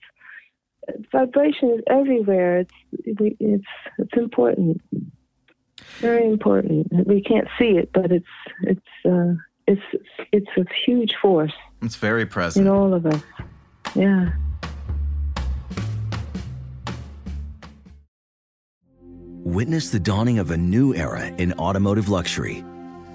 [0.89, 2.61] it's vibration is everywhere.
[2.61, 3.65] It's it's
[3.99, 4.81] it's important.
[5.99, 6.87] Very important.
[7.07, 8.27] We can't see it, but it's
[8.63, 9.35] it's uh,
[9.67, 9.83] it's
[10.33, 11.53] it's a huge force.
[11.83, 13.23] It's very present in all of us.
[13.97, 14.31] Yeah.
[19.43, 22.63] Witness the dawning of a new era in automotive luxury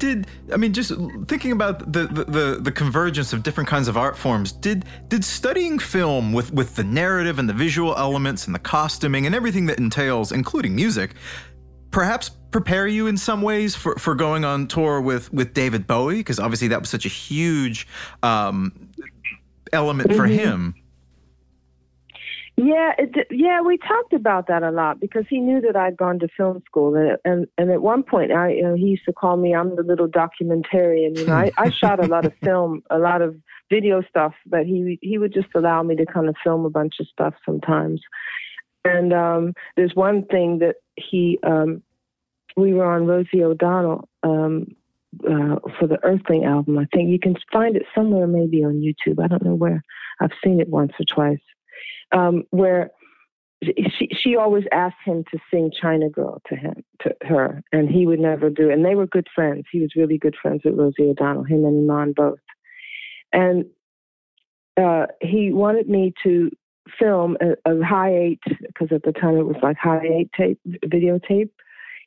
[0.00, 0.92] Did I mean just
[1.28, 4.50] thinking about the, the, the the convergence of different kinds of art forms?
[4.50, 9.26] Did did studying film with with the narrative and the visual elements and the costuming
[9.26, 11.14] and everything that entails, including music,
[11.92, 16.16] perhaps prepare you in some ways for, for going on tour with with David Bowie?
[16.16, 17.86] Because obviously that was such a huge
[18.24, 18.90] um,
[19.72, 20.18] element mm-hmm.
[20.18, 20.74] for him.
[22.62, 26.18] Yeah, it, yeah, we talked about that a lot because he knew that I'd gone
[26.18, 29.14] to film school, and and, and at one point, I you know, he used to
[29.14, 31.16] call me I'm the little documentarian.
[31.16, 33.34] You know, I, I shot a lot of film, a lot of
[33.70, 36.96] video stuff, but he he would just allow me to kind of film a bunch
[37.00, 38.02] of stuff sometimes.
[38.84, 41.82] And um, there's one thing that he, um,
[42.56, 44.74] we were on Rosie O'Donnell um,
[45.24, 46.78] uh, for the Earthling album.
[46.78, 49.22] I think you can find it somewhere, maybe on YouTube.
[49.22, 49.82] I don't know where.
[50.18, 51.40] I've seen it once or twice
[52.12, 52.90] um, where
[53.62, 58.06] she she always asked him to sing China Girl to him to her, and he
[58.06, 58.70] would never do.
[58.70, 59.64] And they were good friends.
[59.70, 62.38] He was really good friends with Rosie O'Donnell, him and Iman both.
[63.32, 63.66] And
[64.76, 66.50] uh, he wanted me to
[66.98, 70.58] film a, a high eight because at the time it was like high eight tape
[70.86, 71.50] videotape.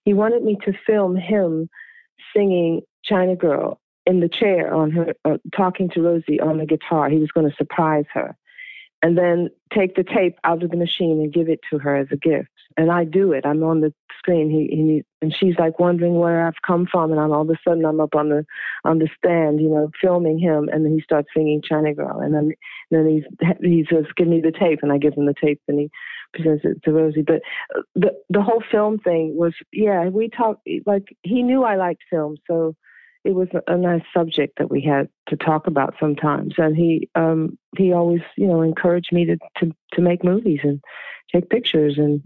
[0.05, 1.69] He wanted me to film him
[2.35, 7.09] singing China Girl in the chair on her, uh, talking to Rosie on the guitar.
[7.09, 8.35] He was going to surprise her
[9.03, 12.07] and then take the tape out of the machine and give it to her as
[12.11, 12.47] a gift.
[12.77, 13.45] And I do it.
[13.45, 14.49] I'm on the screen.
[14.49, 17.59] He, he and she's like wondering where I've come from, and I'm all of a
[17.67, 18.45] sudden I'm up on the
[18.85, 22.33] on the stand, you know, filming him, and then he starts singing China Girl, and
[22.33, 22.53] then
[22.89, 23.23] and then he's
[23.61, 25.91] he says, "Give me the tape," and I give him the tape, and he
[26.33, 27.21] presents it to Rosie.
[27.21, 27.41] But
[27.75, 32.03] uh, the the whole film thing was, yeah, we talked like he knew I liked
[32.09, 32.75] film, so
[33.23, 36.53] it was a, nice subject that we had to talk about sometimes.
[36.57, 40.81] And he um, he always you know encouraged me to, to to make movies and
[41.33, 42.21] take pictures, and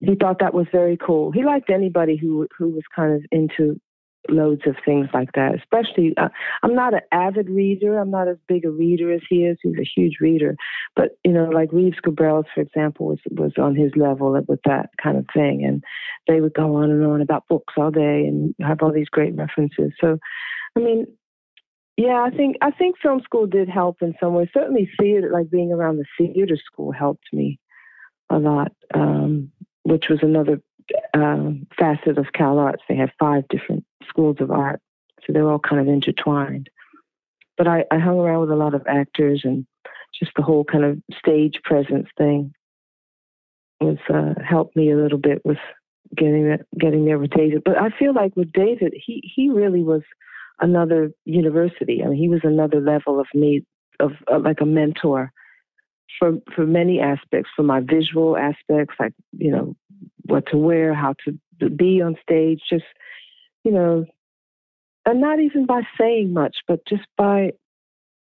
[0.00, 1.32] he thought that was very cool.
[1.32, 3.80] He liked anybody who who was kind of into
[4.28, 5.54] loads of things like that.
[5.54, 6.28] Especially, uh,
[6.62, 7.98] I'm not an avid reader.
[7.98, 9.58] I'm not as big a reader as he is.
[9.62, 10.56] He's a huge reader.
[10.94, 14.90] But you know, like Reeves Gabrels, for example, was was on his level with that
[15.02, 15.82] kind of thing, and
[16.26, 19.34] they would go on and on about books all day and have all these great
[19.36, 19.92] references.
[20.00, 20.18] So,
[20.76, 21.06] I mean.
[21.98, 24.50] Yeah, I think I think film school did help in some way.
[24.52, 27.58] Certainly, theater, like being around the theater school, helped me
[28.28, 29.50] a lot, um,
[29.84, 30.60] which was another
[31.14, 32.82] um, facet of Cal Arts.
[32.88, 34.80] They have five different schools of art,
[35.24, 36.70] so they're all kind of intertwined.
[37.56, 39.66] But I, I hung around with a lot of actors and
[40.18, 42.52] just the whole kind of stage presence thing
[43.80, 45.58] was uh, helped me a little bit with
[46.16, 47.62] getting getting there with David.
[47.64, 50.02] But I feel like with David, he he really was
[50.60, 52.02] another university.
[52.02, 53.64] I mean, he was another level of me
[54.00, 55.32] of uh, like a mentor
[56.18, 59.74] for for many aspects, for my visual aspects, like you know
[60.26, 62.84] what to wear, how to be on stage, just
[63.64, 64.04] you know,
[65.04, 67.52] and not even by saying much, but just by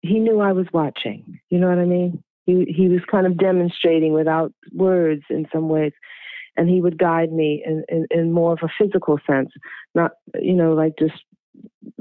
[0.01, 1.39] he knew I was watching.
[1.49, 2.23] You know what I mean?
[2.45, 5.93] He he was kind of demonstrating without words in some ways,
[6.57, 9.49] and he would guide me in, in, in more of a physical sense,
[9.93, 11.23] not you know like just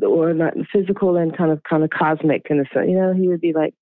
[0.02, 2.88] or not physical and kind of kind of cosmic in a sense.
[2.88, 3.74] You know, he would be like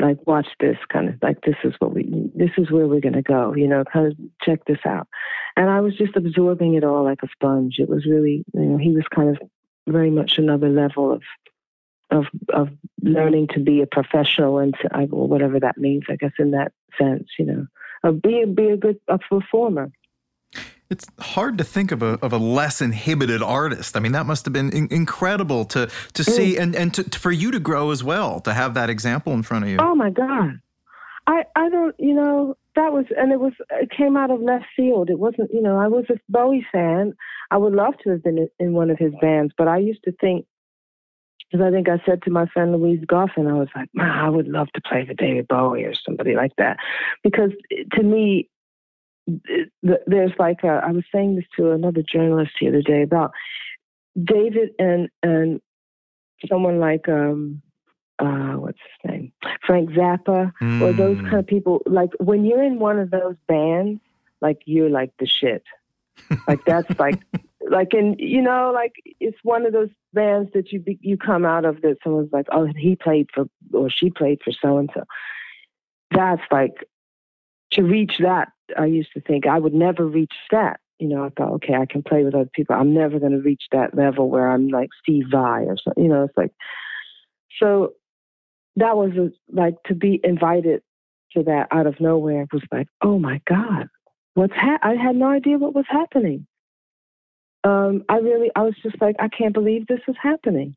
[0.00, 3.14] like watch this kind of like this is what we this is where we're going
[3.14, 5.08] to go you know kind of check this out.
[5.56, 7.76] And i was just absorbing it all like a sponge.
[7.78, 9.38] It was really you know he was kind of
[9.88, 11.22] very much another level of
[12.10, 12.68] of of
[13.02, 17.28] learning to be a professional and to, whatever that means i guess in that sense
[17.38, 17.66] you know.
[18.02, 19.92] Of be be a good a performer
[20.90, 23.96] it's hard to think of a, of a less inhibited artist.
[23.96, 27.30] I mean, that must have been in, incredible to to see and, and to, for
[27.30, 29.78] you to grow as well, to have that example in front of you.
[29.80, 30.60] Oh my God.
[31.26, 34.66] I, I don't, you know, that was, and it was, it came out of left
[34.74, 35.10] field.
[35.10, 37.12] It wasn't, you know, I was a Bowie fan.
[37.50, 40.12] I would love to have been in one of his bands, but I used to
[40.20, 40.46] think,
[41.50, 44.28] because I think I said to my friend Louise Goffin, I was like, man, I
[44.28, 46.78] would love to play for David Bowie or somebody like that.
[47.22, 48.48] Because eh, to me,
[49.82, 53.32] there's like a, I was saying this to another journalist the other day about
[54.22, 55.60] David and and
[56.48, 57.62] someone like um
[58.18, 59.32] uh what's his name?
[59.66, 60.80] Frank Zappa mm.
[60.80, 61.80] or those kind of people.
[61.86, 64.00] Like when you're in one of those bands
[64.40, 65.62] like you're like the shit.
[66.48, 67.20] Like that's like
[67.70, 71.44] like in you know like it's one of those bands that you be, you come
[71.44, 74.90] out of that someone's like oh he played for or she played for so and
[74.92, 75.04] so
[76.10, 76.74] that's like
[77.72, 78.48] to reach that,
[78.78, 80.80] I used to think I would never reach that.
[80.98, 82.76] You know, I thought, okay, I can play with other people.
[82.76, 86.04] I'm never going to reach that level where I'm like Steve Vai or something.
[86.04, 86.52] You know, it's like,
[87.58, 87.94] so
[88.76, 90.82] that was a, like to be invited
[91.32, 93.88] to that out of nowhere was like, oh my God,
[94.34, 94.78] what's ha-?
[94.82, 96.46] I had no idea what was happening.
[97.64, 100.74] Um, I really, I was just like, I can't believe this is happening.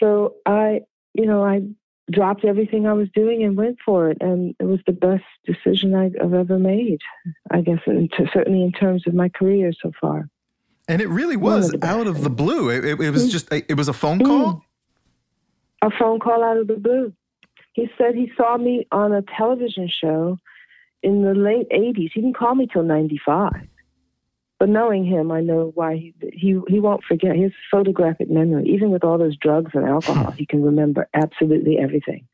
[0.00, 0.80] So I,
[1.14, 1.62] you know, I
[2.10, 4.18] dropped everything I was doing and went for it.
[4.20, 7.00] And it was the best decision I've ever made,
[7.50, 10.28] I guess, certainly in terms of my career so far.
[10.88, 12.68] And it really was of out of the blue.
[12.68, 13.30] It, it, it was mm.
[13.30, 14.54] just, it was a phone call?
[14.54, 14.62] Mm.
[15.82, 17.12] A phone call out of the blue.
[17.72, 20.38] He said he saw me on a television show
[21.02, 22.10] in the late 80s.
[22.12, 23.52] He didn't call me till 95.
[24.62, 28.68] But knowing him, I know why he he he won't forget his photographic memory.
[28.68, 32.28] Even with all those drugs and alcohol, he can remember absolutely everything.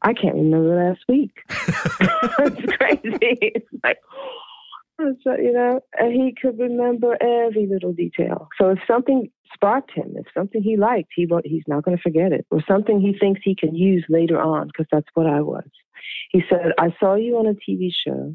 [0.00, 1.32] I can't remember last week.
[1.50, 3.36] it's crazy.
[3.42, 3.98] It's like,
[5.22, 8.48] so, you know, and he could remember every little detail.
[8.58, 12.02] So if something sparked him, if something he liked, he won't, he's not going to
[12.02, 15.42] forget it, or something he thinks he can use later on, because that's what I
[15.42, 15.68] was.
[16.30, 18.34] He said, "I saw you on a TV show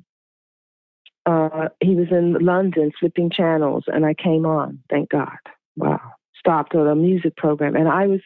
[1.29, 4.79] uh, he was in London flipping channels, and I came on.
[4.89, 5.37] Thank God.
[5.75, 5.99] Wow.
[6.37, 8.21] Stopped on a music program, and I was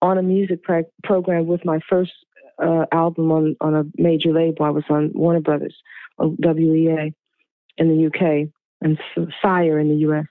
[0.00, 2.12] on a music pro- program with my first
[2.62, 4.64] uh, album on on a major label.
[4.64, 5.76] I was on Warner Brothers,
[6.18, 7.12] WEA,
[7.76, 8.48] in the UK,
[8.80, 8.98] and
[9.42, 10.26] Sire in the US.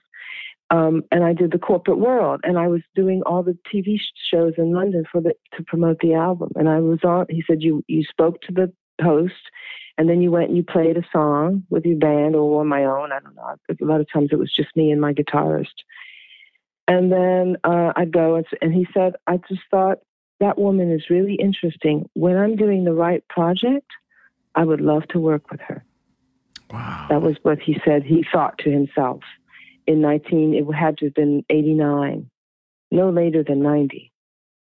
[0.70, 4.00] Um, and I did the corporate world, and I was doing all the TV
[4.32, 6.50] shows in London for the to promote the album.
[6.56, 7.26] And I was on.
[7.30, 9.34] He said, "You you spoke to the host,
[9.98, 12.84] and then you went and you played a song with your band or on my
[12.84, 13.12] own.
[13.12, 13.56] I don't know.
[13.68, 15.74] A lot of times it was just me and my guitarist.
[16.88, 19.98] And then uh, I'd go and, and he said, I just thought
[20.40, 22.08] that woman is really interesting.
[22.14, 23.86] When I'm doing the right project,
[24.54, 25.84] I would love to work with her.
[26.70, 27.06] Wow.
[27.08, 29.22] That was what he said he thought to himself
[29.86, 32.28] in 19, it had to have been 89,
[32.90, 34.12] no later than 90,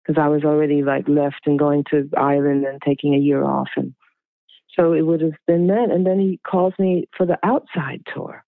[0.03, 3.69] because I was already like left and going to Ireland and taking a year off
[3.77, 3.95] and
[4.77, 5.91] so it would have been then.
[5.91, 8.45] And then he calls me for the outside tour.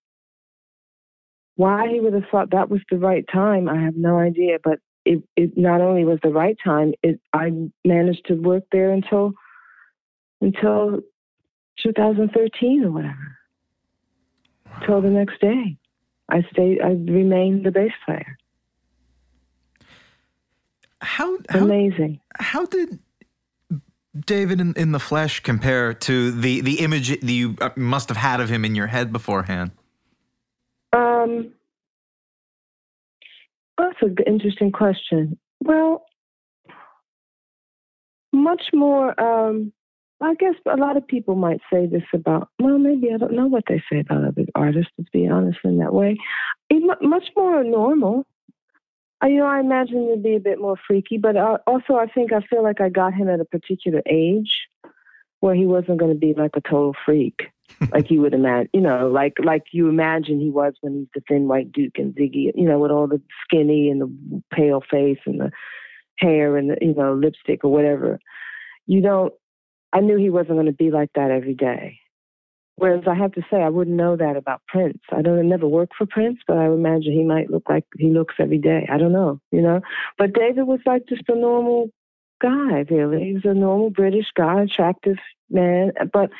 [1.56, 4.58] Why he would have thought that was the right time, I have no idea.
[4.62, 7.52] But it, it not only was the right time, it I
[7.84, 9.34] managed to work there until
[10.40, 11.00] until
[11.82, 13.38] 2013 or whatever.
[14.80, 15.76] Until the next day.
[16.28, 18.38] I stayed I remained the bass player.
[21.00, 22.20] How, how amazing.
[22.36, 22.98] How did
[24.26, 28.18] David in, in the flesh compare to the the image that you uh, must have
[28.18, 29.72] had of him in your head beforehand?
[30.92, 31.52] Um,
[33.76, 35.38] that's an interesting question.
[35.60, 36.06] Well,
[38.32, 39.20] much more.
[39.20, 39.72] Um,
[40.20, 42.48] I guess a lot of people might say this about.
[42.60, 44.92] Well, maybe I don't know what they say about other artists.
[44.96, 46.16] To be honest, in that way,
[46.70, 48.26] much more normal.
[49.24, 52.06] I, you know, I imagine it'd be a bit more freaky, but uh, also I
[52.06, 54.68] think I feel like I got him at a particular age
[55.40, 57.44] where he wasn't going to be like a total freak,
[57.90, 61.22] like you would imagine, you know, like like you imagine he was when he's the
[61.26, 65.20] thin white Duke and Ziggy, you know, with all the skinny and the pale face
[65.24, 65.50] and the
[66.18, 68.18] hair and the, you know lipstick or whatever.
[68.86, 69.32] You don't.
[69.90, 71.98] I knew he wasn't going to be like that every day.
[72.76, 74.98] Whereas I have to say, I wouldn't know that about Prince.
[75.12, 77.84] I don't I never worked for Prince, but I would imagine he might look like
[77.96, 78.88] he looks every day.
[78.92, 79.80] I don't know, you know.
[80.18, 81.90] But David was like just a normal
[82.42, 83.24] guy, really.
[83.24, 85.16] He was a normal British guy, attractive
[85.50, 85.92] man.
[86.12, 86.30] But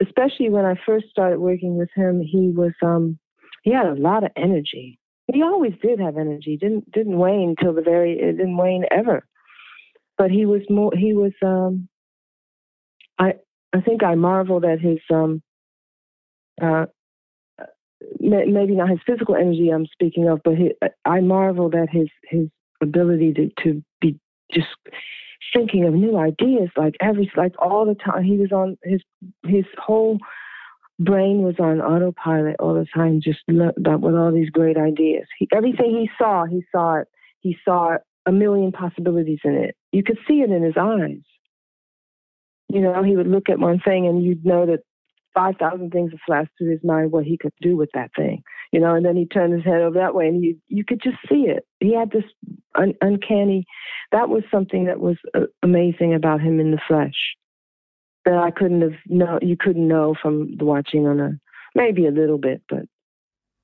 [0.00, 3.18] especially when I first started working with him, he was um
[3.62, 4.98] he had a lot of energy.
[5.32, 6.56] He always did have energy.
[6.60, 9.26] Didn't didn't wane till the very it didn't wane ever.
[10.16, 11.88] But he was more he was um
[13.18, 13.34] I
[13.72, 15.42] I think I marveled at his um
[16.60, 16.86] uh,
[18.20, 20.72] maybe not his physical energy I'm speaking of, but his,
[21.04, 22.48] I marveled at his his
[22.82, 24.18] ability to to be
[24.52, 24.68] just
[25.54, 28.24] thinking of new ideas like every like all the time.
[28.24, 29.00] He was on his
[29.46, 30.18] his whole
[30.98, 35.26] brain was on autopilot all the time, just with all these great ideas.
[35.38, 37.08] He, everything he saw, he saw it.
[37.40, 37.96] He saw
[38.26, 39.76] a million possibilities in it.
[39.90, 41.22] You could see it in his eyes.
[42.68, 44.80] You know, he would look at one thing and you'd know that
[45.34, 48.94] 5,000 things flashed through his mind what he could do with that thing, you know,
[48.94, 51.46] and then he turned his head over that way and you, you could just see
[51.48, 51.66] it.
[51.80, 52.24] He had this
[52.74, 53.64] un- uncanny,
[54.10, 57.36] that was something that was uh, amazing about him in the flesh
[58.24, 61.40] that I couldn't have, no, you couldn't know from watching on a,
[61.74, 62.84] maybe a little bit, but,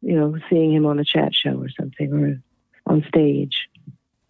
[0.00, 2.42] you know, seeing him on a chat show or something or
[2.92, 3.68] on stage.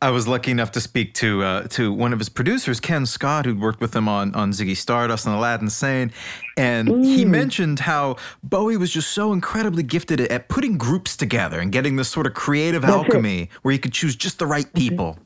[0.01, 3.45] I was lucky enough to speak to uh, to one of his producers, Ken Scott,
[3.47, 6.13] who'd worked with him on on Ziggy Stardust and Aladdin Sane,
[6.57, 7.05] and mm.
[7.05, 11.97] he mentioned how Bowie was just so incredibly gifted at putting groups together and getting
[11.97, 13.49] this sort of creative That's alchemy it.
[13.63, 15.19] where he could choose just the right people.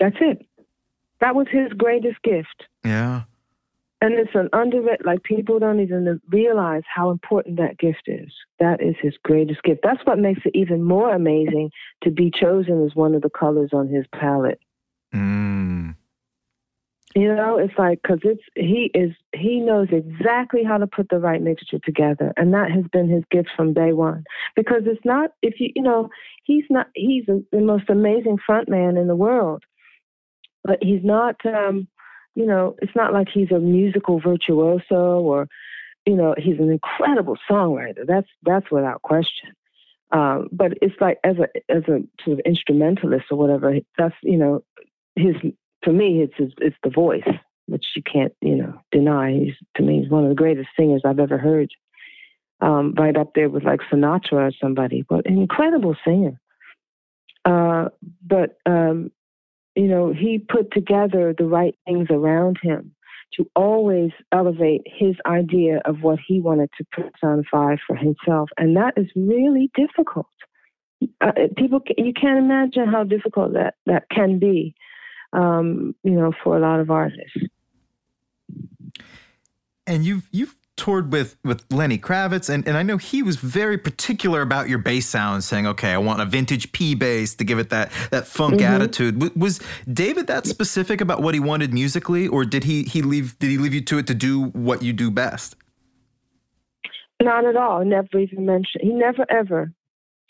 [0.00, 0.46] That's it.
[1.20, 2.64] That was his greatest gift.
[2.82, 3.22] Yeah.
[4.02, 8.30] And it's an underrated, like people don't even realize how important that gift is.
[8.60, 9.80] That is his greatest gift.
[9.82, 11.70] That's what makes it even more amazing
[12.04, 14.60] to be chosen as one of the colors on his palette.
[15.14, 15.94] Mm.
[17.14, 21.18] You know, it's like, because it's, he is, he knows exactly how to put the
[21.18, 22.34] right mixture together.
[22.36, 24.24] And that has been his gift from day one.
[24.54, 26.10] Because it's not, if you, you know,
[26.44, 29.64] he's not, he's a, the most amazing front man in the world.
[30.62, 31.88] But he's not, um,
[32.36, 35.48] you know, it's not like he's a musical virtuoso or,
[36.04, 38.06] you know, he's an incredible songwriter.
[38.06, 39.54] That's that's without question.
[40.12, 43.74] Um, but it's like as a as a sort of instrumentalist or whatever.
[43.98, 44.62] That's you know,
[45.16, 45.34] his
[45.82, 47.26] for me it's his, it's the voice,
[47.66, 49.32] which you can't you know deny.
[49.32, 51.70] He's to me he's one of the greatest singers I've ever heard.
[52.60, 56.40] Um, right up there with like Sinatra or somebody, but an incredible singer.
[57.44, 57.90] Uh,
[58.26, 59.10] but um,
[59.76, 62.92] you know, he put together the right things around him
[63.34, 68.48] to always elevate his idea of what he wanted to personify for himself.
[68.56, 70.26] And that is really difficult.
[71.20, 74.74] Uh, people, you can't imagine how difficult that, that can be,
[75.32, 77.36] um, you know, for a lot of artists.
[79.86, 83.78] And you've you've toured with with Lenny Kravitz, and, and I know he was very
[83.78, 87.58] particular about your bass sound, saying, "Okay, I want a vintage P bass to give
[87.58, 88.74] it that that funk mm-hmm.
[88.74, 89.60] attitude." Was
[89.90, 93.58] David that specific about what he wanted musically, or did he he leave did he
[93.58, 95.56] leave you to it to do what you do best?
[97.22, 97.84] Not at all.
[97.84, 98.82] Never even mentioned.
[98.82, 99.72] He never ever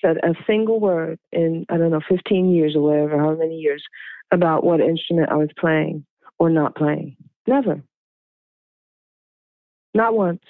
[0.01, 3.83] said a single word in I don't know 15 years or whatever, how many years,
[4.31, 6.05] about what instrument I was playing
[6.39, 7.17] or not playing.
[7.47, 7.83] Never.
[9.97, 10.43] Not once.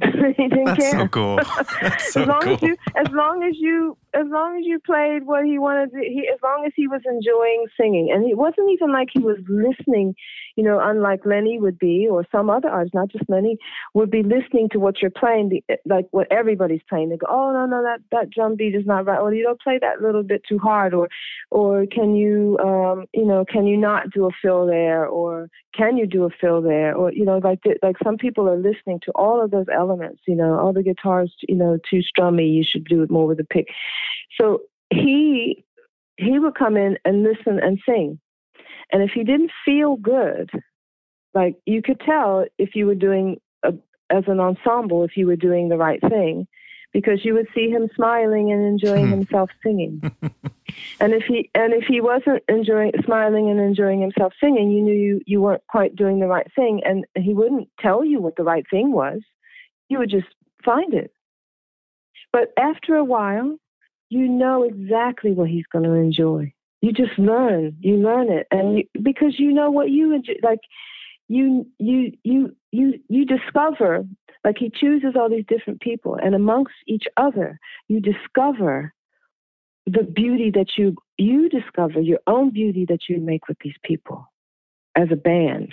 [0.02, 0.90] he didn't That's care.
[0.92, 1.36] so cool.
[1.80, 2.54] That's so as long cool.
[2.54, 5.98] as you, as long as you, as long as you played what he wanted, to,
[5.98, 9.38] he, as long as he was enjoying singing, and it wasn't even like he was
[9.48, 10.14] listening,
[10.56, 13.56] you know, unlike Lenny would be, or some other artists, not just Lenny,
[13.94, 17.10] would be listening to what you're playing, like what everybody's playing.
[17.10, 19.60] They go, oh no, no, that that drum beat is not right, or you don't
[19.60, 21.08] play that little bit too hard, or,
[21.50, 25.96] or can you, um, you know, can you not do a fill there, or can
[25.96, 29.12] you do a fill there, or you know, like like some people are listening to
[29.12, 30.20] all of those elements.
[30.26, 32.52] You know, all the guitars, you know, too strummy.
[32.52, 33.68] You should do it more with a pick.
[34.40, 35.64] So he
[36.16, 38.20] he would come in and listen and sing,
[38.92, 40.50] and if he didn't feel good,
[41.34, 43.72] like you could tell if you were doing a,
[44.10, 46.46] as an ensemble if you were doing the right thing
[46.92, 49.12] because you would see him smiling and enjoying hmm.
[49.12, 50.00] himself singing.
[51.00, 54.94] and if he and if he wasn't enjoying smiling and enjoying himself singing, you knew
[54.94, 58.42] you, you weren't quite doing the right thing and he wouldn't tell you what the
[58.42, 59.20] right thing was
[59.90, 60.28] you would just
[60.64, 61.12] find it.
[62.32, 63.58] But after a while,
[64.10, 66.52] you know exactly what he's going to enjoy.
[66.82, 67.76] You just learn.
[67.80, 70.34] You learn it, and you, because you know what you enjoy.
[70.42, 70.60] Like
[71.28, 74.04] you you you you you discover
[74.44, 78.92] like he chooses all these different people and amongst each other you discover
[79.86, 84.26] the beauty that you you discover your own beauty that you make with these people
[84.96, 85.72] as a band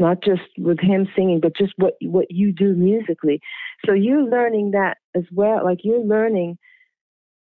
[0.00, 3.40] not just with him singing but just what what you do musically
[3.86, 6.58] so you're learning that as well like you're learning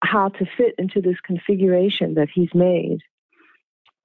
[0.02, 2.98] how to fit into this configuration that he's made.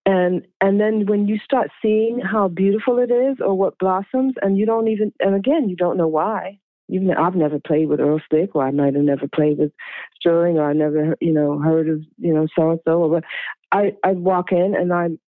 [0.06, 4.58] And and then when you start seeing how beautiful it is or what blossoms and
[4.58, 6.60] you don't even and again you don't know why.
[6.90, 9.72] Even I've never played with Earl Slick or I might have never played with
[10.20, 13.24] Sterling or I never you know heard of you know so and so but
[13.72, 15.20] I I walk in and I'm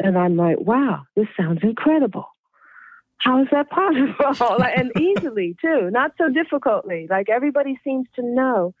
[0.00, 2.26] and I'm like wow this sounds incredible.
[3.18, 4.64] How is that possible?
[4.76, 7.06] And easily too not so difficultly.
[7.08, 8.74] Like everybody seems to know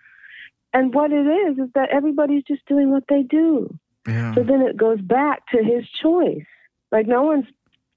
[0.72, 3.68] and what it is is that everybody's just doing what they do
[4.06, 4.34] Yeah.
[4.34, 6.44] so then it goes back to his choice.
[6.92, 7.46] Like no one's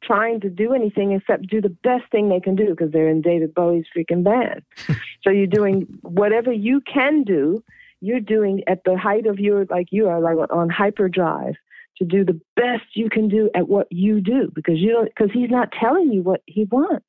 [0.03, 3.21] trying to do anything except do the best thing they can do because they're in
[3.21, 4.61] David Bowie's freaking band.
[5.23, 7.63] so you're doing whatever you can do.
[8.01, 11.55] You're doing at the height of your like you are like on hyperdrive
[11.99, 15.31] to do the best you can do at what you do because you don't because
[15.31, 17.05] he's not telling you what he wants.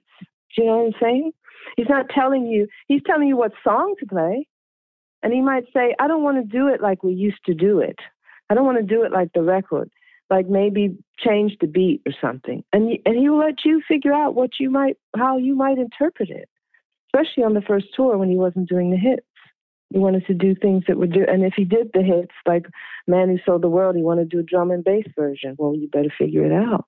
[0.55, 1.33] Do you know what I'm saying?
[1.77, 2.69] He's not telling you.
[2.87, 4.47] He's telling you what song to play.
[5.25, 7.81] And he might say, I don't want to do it like we used to do
[7.81, 7.99] it.
[8.51, 9.91] I don't want to do it like the record,
[10.31, 12.63] like maybe change the beat or something.
[12.73, 16.29] And and he will let you figure out what you might, how you might interpret
[16.31, 16.49] it.
[17.09, 19.27] Especially on the first tour when he wasn't doing the hits.
[19.91, 22.67] He wanted to do things that would do, and if he did the hits like
[23.07, 25.55] "Man Who Sold the World," he wanted to do a drum and bass version.
[25.57, 26.85] Well, you better figure it out.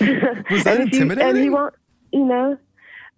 [0.00, 1.52] Was that and if you- and he intimidating?
[1.52, 1.74] won't,
[2.12, 2.56] you know,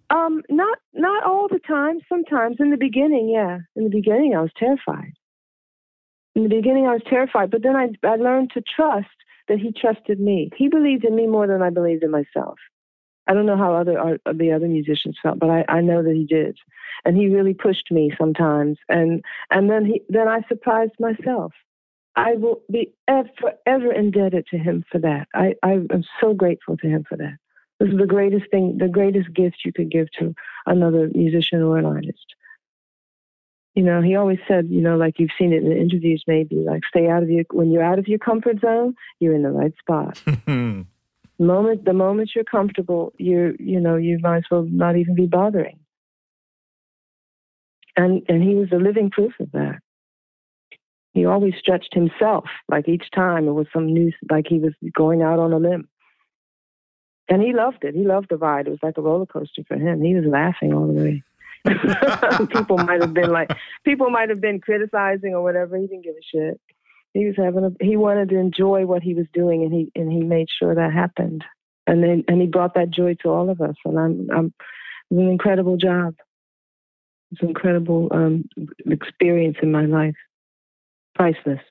[0.09, 1.99] um, not not all the time.
[2.07, 3.59] Sometimes in the beginning, yeah.
[3.75, 5.13] In the beginning, I was terrified.
[6.35, 9.07] In the beginning, I was terrified, but then I I learned to trust
[9.47, 10.49] that he trusted me.
[10.55, 12.57] He believed in me more than I believed in myself.
[13.27, 16.13] I don't know how other art, the other musicians felt, but I, I know that
[16.13, 16.57] he did,
[17.05, 18.77] and he really pushed me sometimes.
[18.89, 21.53] And and then he then I surprised myself.
[22.15, 25.27] I will be ever, forever indebted to him for that.
[25.33, 27.37] I, I am so grateful to him for that.
[27.79, 30.33] This is the greatest thing, the greatest gift you could give to
[30.65, 32.35] another musician or an artist.
[33.75, 36.55] You know, he always said, you know, like you've seen it in the interviews, maybe
[36.55, 39.51] like stay out of your when you're out of your comfort zone, you're in the
[39.51, 40.21] right spot.
[40.45, 40.83] Hmm.
[41.37, 45.25] moment the moment you're comfortable, you're you know you might as well not even be
[45.25, 45.79] bothering.
[47.97, 49.79] And and he was a living proof of that.
[51.13, 55.21] He always stretched himself, like each time it was some new, like he was going
[55.21, 55.87] out on a limb.
[57.27, 57.95] And he loved it.
[57.95, 58.67] He loved the ride.
[58.67, 60.01] It was like a roller coaster for him.
[60.01, 61.23] He was laughing all the way.
[62.49, 63.49] people might have been like,
[63.83, 65.77] people might have been criticizing or whatever.
[65.77, 66.61] He didn't give a shit.
[67.13, 70.11] He was having a, he wanted to enjoy what he was doing, and he and
[70.11, 71.45] he made sure that happened.
[71.87, 73.75] And then and he brought that joy to all of us.
[73.85, 74.53] And I'm I'm
[75.09, 76.15] it was an incredible job.
[77.31, 78.49] It's an incredible um,
[78.85, 80.15] experience in my life.
[81.15, 81.61] Priceless.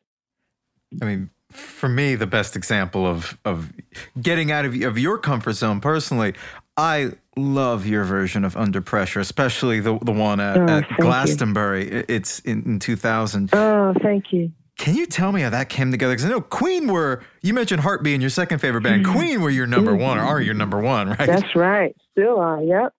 [1.00, 3.72] I mean, for me, the best example of of
[4.20, 6.34] getting out of of your comfort zone personally,
[6.76, 10.90] I love your version of Under Pressure, especially the the one at, Oh, at thank
[10.90, 10.96] you.
[11.00, 12.04] Glastonbury.
[12.08, 13.50] It's in, in 2000.
[13.52, 14.52] Oh, thank you.
[14.76, 16.12] Can you tell me how that came together?
[16.14, 19.04] Because I know Queen were you mentioned Heart being your second favorite band.
[19.04, 19.12] Mm-hmm.
[19.18, 21.26] Queen were your number one, or are your number one, right?
[21.26, 21.94] That's right.
[22.12, 22.60] Still are.
[22.60, 22.92] Yep.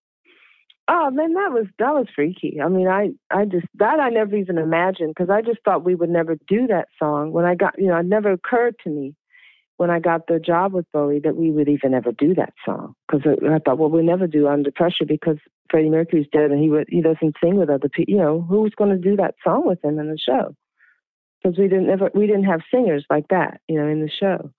[0.88, 2.60] Oh man, that was that was freaky.
[2.64, 5.96] I mean, I I just that I never even imagined because I just thought we
[5.96, 7.32] would never do that song.
[7.32, 9.16] When I got, you know, it never occurred to me
[9.78, 12.96] when I got the job with Bowie that we would even ever do that song.
[13.08, 15.38] Because I thought, well, we'll never do Under Pressure because
[15.70, 18.14] Freddie Mercury's dead and he would he doesn't sing with other people.
[18.14, 20.56] You know, who's going to do that song with him in the show?
[21.42, 24.52] Because we didn't ever we didn't have singers like that, you know, in the show.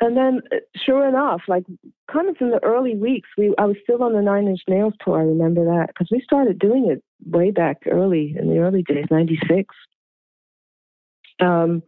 [0.00, 1.64] And then, uh, sure enough, like
[2.12, 4.92] kind of in the early weeks, we I was still on the Nine Inch Nails
[5.00, 5.18] tour.
[5.18, 9.06] I remember that because we started doing it way back early in the early days,
[9.10, 9.74] '96.
[11.40, 11.82] Um,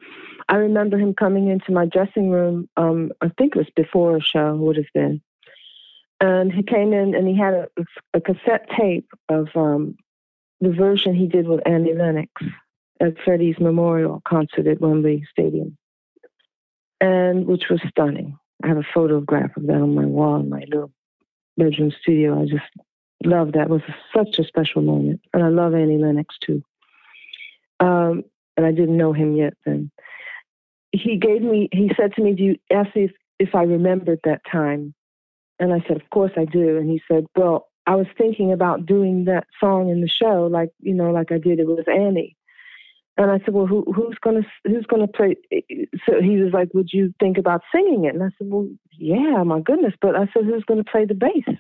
[0.49, 2.69] I remember him coming into my dressing room.
[2.77, 5.21] Um, I think it was before a show, would have been,
[6.21, 7.69] and he came in and he had a,
[8.15, 9.97] a cassette tape of um,
[10.63, 12.31] the version he did with Annie Lennox
[13.01, 15.77] at Freddie's memorial concert at Wembley Stadium
[17.01, 18.39] and which was stunning.
[18.63, 20.93] I have a photograph of that on my wall in my little
[21.57, 22.43] bedroom studio.
[22.43, 22.65] I just
[23.25, 23.65] love that.
[23.65, 23.83] It was
[24.15, 26.63] such a special moment, and I love Annie Lennox too.
[27.81, 28.25] Um,
[28.57, 29.91] and I didn't know him yet then.
[30.91, 31.69] He gave me.
[31.73, 34.95] He said to me, "Do you ask me if, if I remembered that time?"
[35.61, 38.87] And I said, "Of course I do." And he said, "Well, I was thinking about
[38.87, 42.37] doing that song in the show, like you know, like I did it with Annie."
[43.19, 45.35] And I said, well, who, who's gonna who's gonna play?
[46.07, 48.15] So he was like, would you think about singing it?
[48.15, 49.95] And I said, well, yeah, my goodness.
[50.01, 51.57] But I said, who's gonna play the bass?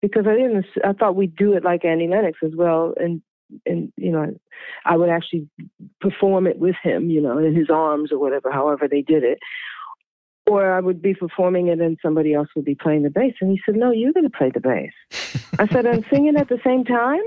[0.00, 0.64] Because I didn't.
[0.82, 3.20] I thought we'd do it like Annie Lennox as well, and
[3.66, 4.34] and you know,
[4.86, 5.50] I would actually
[6.00, 9.38] perform it with him, you know, in his arms or whatever, however they did it.
[10.46, 13.34] Or I would be performing it and somebody else would be playing the bass.
[13.40, 14.92] And he said, No, you're going to play the bass.
[15.58, 17.20] I said, I'm singing at the same time?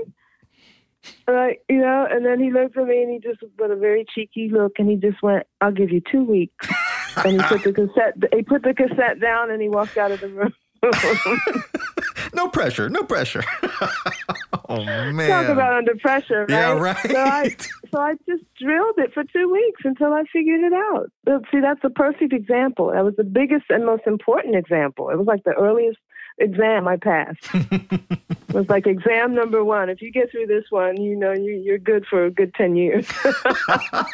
[1.26, 4.04] Right, you know, and then he looked at me and he just with a very
[4.14, 6.68] cheeky look and he just went, I'll give you two weeks.
[7.16, 10.20] and he put the cassette he put the cassette down and he walked out of
[10.20, 10.52] the room.
[12.34, 13.42] no pressure, no pressure.
[14.68, 15.28] oh man.
[15.28, 16.50] Talk about under pressure, right?
[16.50, 16.96] Yeah, right.
[17.10, 17.56] So I,
[17.90, 21.10] so I just drilled it for two weeks until I figured it out.
[21.50, 22.92] See, that's a perfect example.
[22.92, 25.10] That was the biggest and most important example.
[25.10, 25.98] It was like the earliest
[26.38, 27.48] exam I passed.
[27.54, 29.88] it was like exam number one.
[29.88, 32.76] If you get through this one, you know you, you're good for a good ten
[32.76, 33.06] years.
[33.22, 33.34] so
[33.74, 34.06] I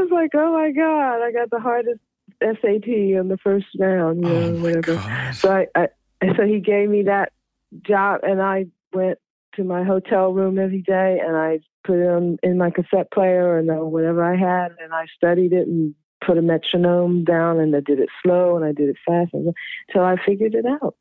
[0.00, 2.00] was like, oh my god, I got the hardest
[2.40, 5.32] SAT in the first round, you know, Oh, whatever.
[5.34, 5.88] So I, I,
[6.36, 7.32] so he gave me that
[7.82, 9.18] job, and I went
[9.54, 13.58] to my hotel room every day, and I put it on in my cassette player
[13.58, 15.94] and uh, whatever I had, and I studied it and
[16.26, 20.02] put a metronome down, and I did it slow and I did it fast, until
[20.02, 20.96] I figured it out.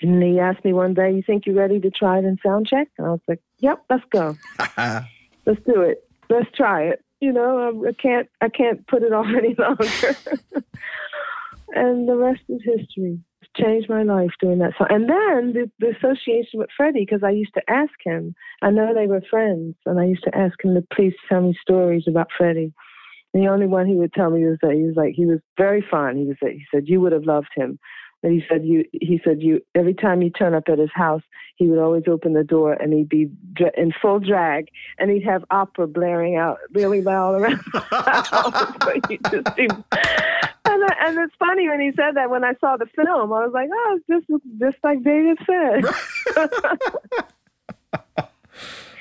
[0.00, 2.66] And he asked me one day, "You think you're ready to try it in sound
[2.66, 4.36] check?" And I was like, "Yep, let's go.
[5.46, 6.08] let's do it.
[6.28, 10.16] Let's try it." You know, I, I can't, I can't put it off any longer.
[11.74, 13.18] and the rest is history.
[13.40, 14.88] It's changed my life doing that song.
[14.90, 18.34] And then the, the association with Freddie, because I used to ask him.
[18.62, 21.56] I know they were friends, and I used to ask him to please tell me
[21.62, 22.74] stories about Freddie.
[23.34, 25.40] And the only one he would tell me was that he was like he was
[25.58, 26.16] very fun.
[26.16, 27.80] He was he said you would have loved him.
[28.22, 31.22] And he said you he said you every time you turn up at his house,
[31.56, 33.28] he would always open the door and he'd be
[33.76, 34.68] in full drag
[34.98, 37.82] and he'd have opera blaring out really loud around the
[40.64, 43.44] and, I, and it's funny when he said that when I saw the film, I
[43.44, 45.84] was like, oh, it's just just like David said.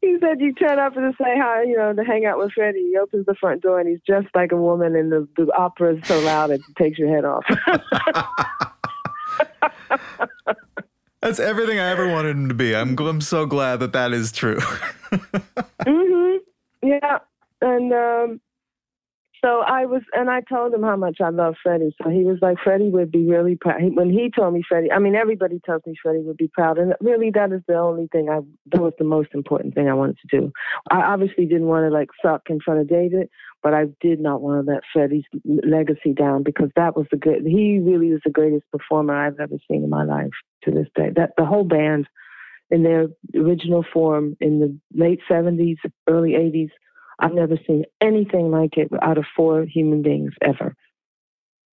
[0.00, 2.90] he said you turn up to say hi, you know, to hang out with Freddie.
[2.90, 5.96] He opens the front door and he's just like a woman, and the, the opera
[5.96, 7.44] is so loud it takes your head off.
[11.22, 12.74] That's everything I ever wanted him to be.
[12.74, 14.58] I'm I'm so glad that that is true.
[15.86, 16.36] hmm
[16.82, 17.18] Yeah,
[17.60, 18.40] and um,
[19.44, 21.94] so I was, and I told him how much I love Freddie.
[22.02, 23.80] So he was like, Freddie would be really proud.
[23.94, 26.94] When he told me Freddie, I mean, everybody tells me Freddie would be proud, and
[27.00, 28.40] really, that is the only thing I.
[28.70, 30.52] That was the most important thing I wanted to do.
[30.90, 33.28] I obviously didn't want to like suck in front of David,
[33.62, 37.42] but I did not want to let Freddie's legacy down because that was the good.
[37.44, 40.30] He really was the greatest performer I've ever seen in my life
[40.64, 41.10] to this day.
[41.16, 42.06] That the whole band
[42.70, 45.76] in their original form in the late 70s,
[46.08, 46.70] early 80s.
[47.18, 50.74] I've never seen anything like it out of four human beings ever.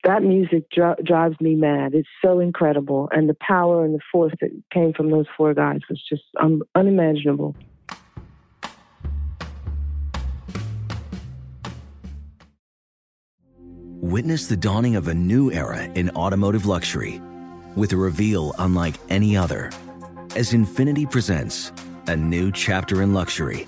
[0.03, 1.93] That music dri- drives me mad.
[1.93, 3.09] It's so incredible.
[3.11, 6.23] And the power and the force that came from those four guys was just
[6.75, 7.55] unimaginable.
[14.01, 17.21] Witness the dawning of a new era in automotive luxury
[17.75, 19.71] with a reveal unlike any other
[20.35, 21.71] as Infiniti presents
[22.07, 23.67] a new chapter in luxury,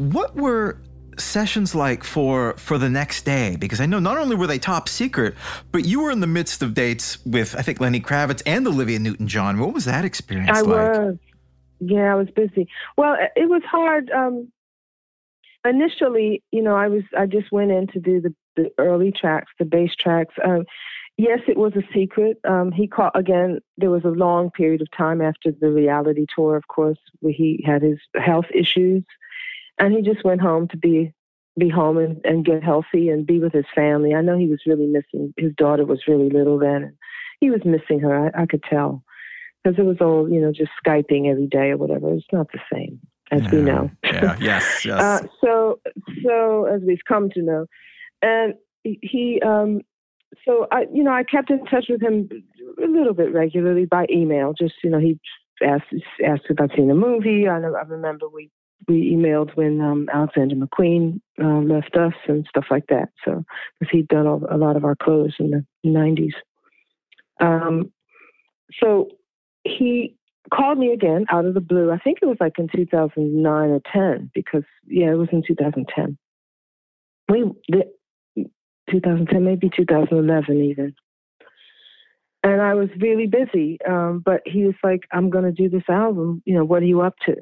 [0.00, 0.80] What were
[1.18, 3.56] sessions like for for the next day?
[3.60, 5.34] Because I know not only were they top secret,
[5.72, 8.98] but you were in the midst of dates with I think Lenny Kravitz and Olivia
[8.98, 9.58] Newton-John.
[9.58, 10.98] What was that experience I like?
[10.98, 11.18] was.
[11.80, 12.66] Yeah, I was busy.
[12.96, 14.10] Well, it was hard.
[14.10, 14.50] Um,
[15.66, 19.52] initially, you know, I was I just went in to do the, the early tracks,
[19.58, 20.34] the bass tracks.
[20.42, 20.64] Um,
[21.18, 22.38] yes, it was a secret.
[22.48, 23.60] Um, he called again.
[23.76, 27.62] There was a long period of time after the reality tour, of course, where he
[27.66, 29.04] had his health issues,
[29.80, 31.12] and he just went home to be
[31.58, 34.14] be home and, and get healthy and be with his family.
[34.14, 35.34] I know he was really missing.
[35.36, 36.96] His daughter was really little then, and
[37.40, 38.30] he was missing her.
[38.34, 39.02] I, I could tell
[39.62, 42.12] because it was all you know, just skyping every day or whatever.
[42.14, 43.00] It's not the same
[43.32, 43.90] as we know.
[44.04, 45.00] yeah, yes, yes.
[45.00, 45.80] Uh, so,
[46.24, 47.66] so as we've come to know,
[48.22, 49.80] and he- um,
[50.44, 52.28] so I, you know, I kept in touch with him
[52.82, 54.52] a little bit regularly by email.
[54.56, 55.18] Just you know, he
[55.62, 55.92] asked
[56.24, 57.48] asked if I'd seen the movie.
[57.48, 58.50] I I remember we
[58.88, 63.10] we emailed when um, Alexander McQueen uh, left us and stuff like that.
[63.24, 63.44] So
[63.78, 66.32] because he'd done a lot of our clothes in the '90s.
[67.40, 67.92] Um,
[68.80, 69.08] so
[69.64, 70.16] he
[70.52, 71.90] called me again out of the blue.
[71.90, 76.18] I think it was like in 2009 or 10 because yeah, it was in 2010.
[77.28, 77.84] We the,
[78.90, 80.94] 2010 maybe 2011 even.
[82.42, 85.86] And I was really busy, um, but he was like, "I'm going to do this
[85.90, 86.42] album.
[86.46, 87.36] You know, what are you up to?"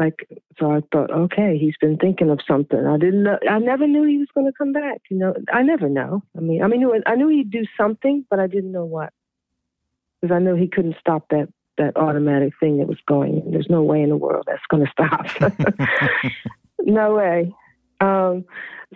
[0.00, 0.26] Like,
[0.58, 2.86] so I thought, okay, he's been thinking of something.
[2.86, 3.38] I didn't know.
[3.48, 5.02] I never knew he was going to come back.
[5.10, 6.22] You know, I never know.
[6.34, 9.12] I mean, I mean, I knew he'd do something, but I didn't know what
[10.20, 13.50] because I knew he couldn't stop that that automatic thing that was going.
[13.50, 15.52] There's no way in the world that's going to stop.
[16.80, 17.54] no way.
[18.00, 18.46] Um,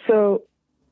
[0.07, 0.43] so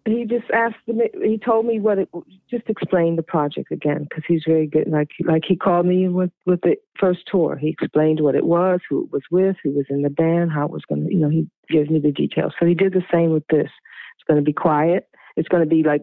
[0.04, 1.10] he just asked me.
[1.22, 2.08] He told me what it.
[2.50, 4.88] Just explained the project again because he's very good.
[4.88, 7.56] Like like he called me with with the first tour.
[7.56, 10.64] He explained what it was, who it was with, who was in the band, how
[10.64, 11.12] it was going to.
[11.12, 12.52] You know, he gives me the details.
[12.58, 13.70] So he did the same with this.
[14.16, 15.08] It's going to be quiet.
[15.36, 16.02] It's going to be like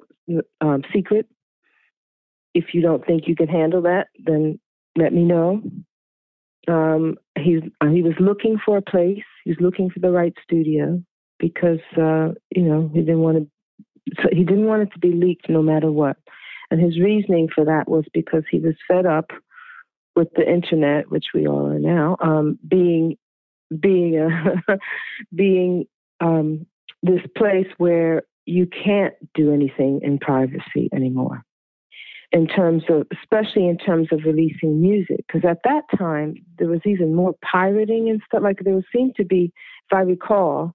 [0.62, 1.28] um, secret.
[2.54, 4.60] If you don't think you can handle that, then
[4.96, 5.62] let me know.
[6.68, 9.24] Um, he's he was looking for a place.
[9.44, 11.02] He's looking for the right studio
[11.40, 13.48] because uh, you know he didn't want to.
[14.22, 16.18] So he didn't want it to be leaked no matter what.
[16.72, 19.32] And his reasoning for that was because he was fed up
[20.16, 23.18] with the internet, which we all are now, um, being
[23.80, 24.78] being a,
[25.36, 25.86] being
[26.20, 26.66] um,
[27.04, 31.44] this place where you can't do anything in privacy anymore
[32.32, 35.26] in terms of, especially in terms of releasing music.
[35.28, 38.42] Because at that time, there was even more pirating and stuff.
[38.44, 39.52] Like there seemed to be,
[39.90, 40.74] if I recall,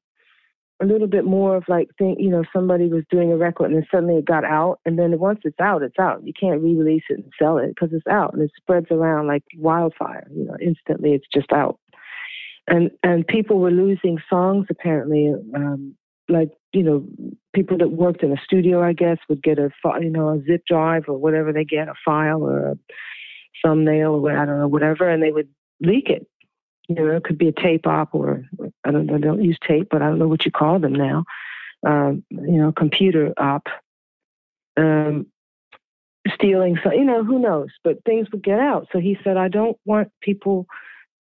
[0.83, 3.77] a little bit more of like, think, you know, somebody was doing a record and
[3.77, 4.81] then suddenly it got out.
[4.85, 6.27] And then once it's out, it's out.
[6.27, 9.27] You can't re release it and sell it because it's out and it spreads around
[9.27, 10.27] like wildfire.
[10.35, 11.79] You know, instantly it's just out.
[12.67, 15.95] And, and people were losing songs apparently, um,
[16.29, 17.07] like you know
[17.55, 19.71] people that worked in a studio i guess would get a
[20.01, 22.79] you know a zip drive or whatever they get a file or a
[23.63, 25.49] thumbnail or i don't know whatever and they would
[25.81, 26.27] leak it
[26.89, 28.45] you know it could be a tape op or
[28.85, 31.25] i don't i don't use tape but i don't know what you call them now
[31.87, 33.69] um, you know computer op
[34.77, 35.27] um,
[36.33, 38.89] stealing so you know who knows but things would get out.
[38.93, 40.67] So he said i don't want people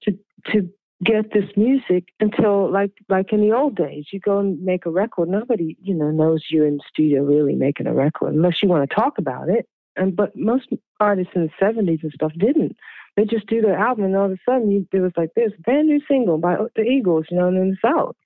[0.02, 0.68] to to
[1.02, 4.90] get this music until like like in the old days you go and make a
[4.90, 5.28] record.
[5.28, 8.88] Nobody you know knows you're in the studio really making a record unless you want
[8.88, 9.66] to talk about it.
[9.96, 12.76] And but most artists in the 70s and stuff didn't
[13.16, 15.52] they just do their album and all of a sudden you, there was like this
[15.64, 18.16] brand new single by the eagles you know and then it's out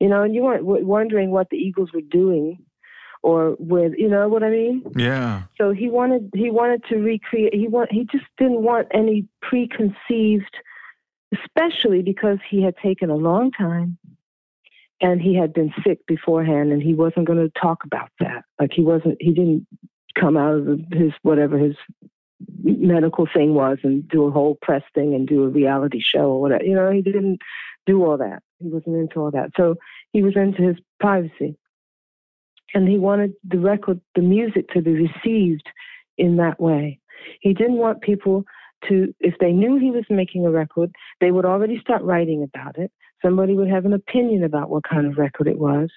[0.00, 2.58] you know and you weren't w- wondering what the eagles were doing
[3.22, 5.42] or with you know what i mean yeah.
[5.56, 10.56] so he wanted he wanted to recreate he want he just didn't want any preconceived
[11.32, 13.98] especially because he had taken a long time
[15.00, 18.44] and he had been sick beforehand and he wasn't going to talk about that.
[18.58, 19.66] Like he wasn't, he didn't
[20.18, 21.76] come out of his whatever his
[22.62, 26.40] medical thing was and do a whole press thing and do a reality show or
[26.40, 26.64] whatever.
[26.64, 27.40] You know, he didn't
[27.86, 28.42] do all that.
[28.60, 29.50] He wasn't into all that.
[29.56, 29.76] So
[30.12, 31.56] he was into his privacy.
[32.74, 35.66] And he wanted the record, the music to be received
[36.18, 37.00] in that way.
[37.40, 38.44] He didn't want people
[38.88, 42.78] to, if they knew he was making a record, they would already start writing about
[42.78, 42.92] it.
[43.22, 45.90] Somebody would have an opinion about what kind of record it was.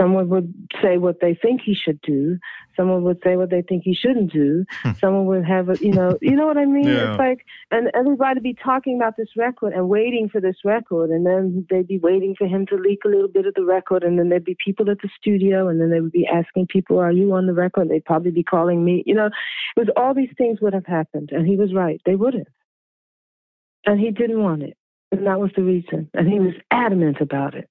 [0.00, 0.52] Someone would
[0.82, 2.38] say what they think he should do.
[2.76, 4.64] Someone would say what they think he shouldn't do.
[4.82, 4.92] Hmm.
[5.00, 6.86] Someone would have a, you know, you know what I mean?
[6.86, 7.10] Yeah.
[7.10, 11.26] It's like, and everybody be talking about this record and waiting for this record, and
[11.26, 14.18] then they'd be waiting for him to leak a little bit of the record, and
[14.18, 17.12] then there'd be people at the studio, and then they would be asking people, "Are
[17.12, 19.02] you on the record?" They'd probably be calling me.
[19.04, 19.32] You know, it
[19.76, 22.00] was all these things would have happened, and he was right.
[22.06, 22.46] They would have,
[23.84, 24.76] and he didn't want it.
[25.12, 26.10] And that was the reason.
[26.14, 27.68] And he was adamant about it.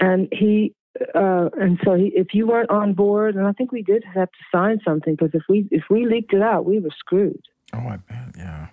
[0.00, 0.74] And he,
[1.14, 4.30] uh, and so he, if you weren't on board, and I think we did have
[4.30, 7.42] to sign something because if we if we leaked it out, we were screwed.
[7.72, 8.68] Oh, I bet, yeah.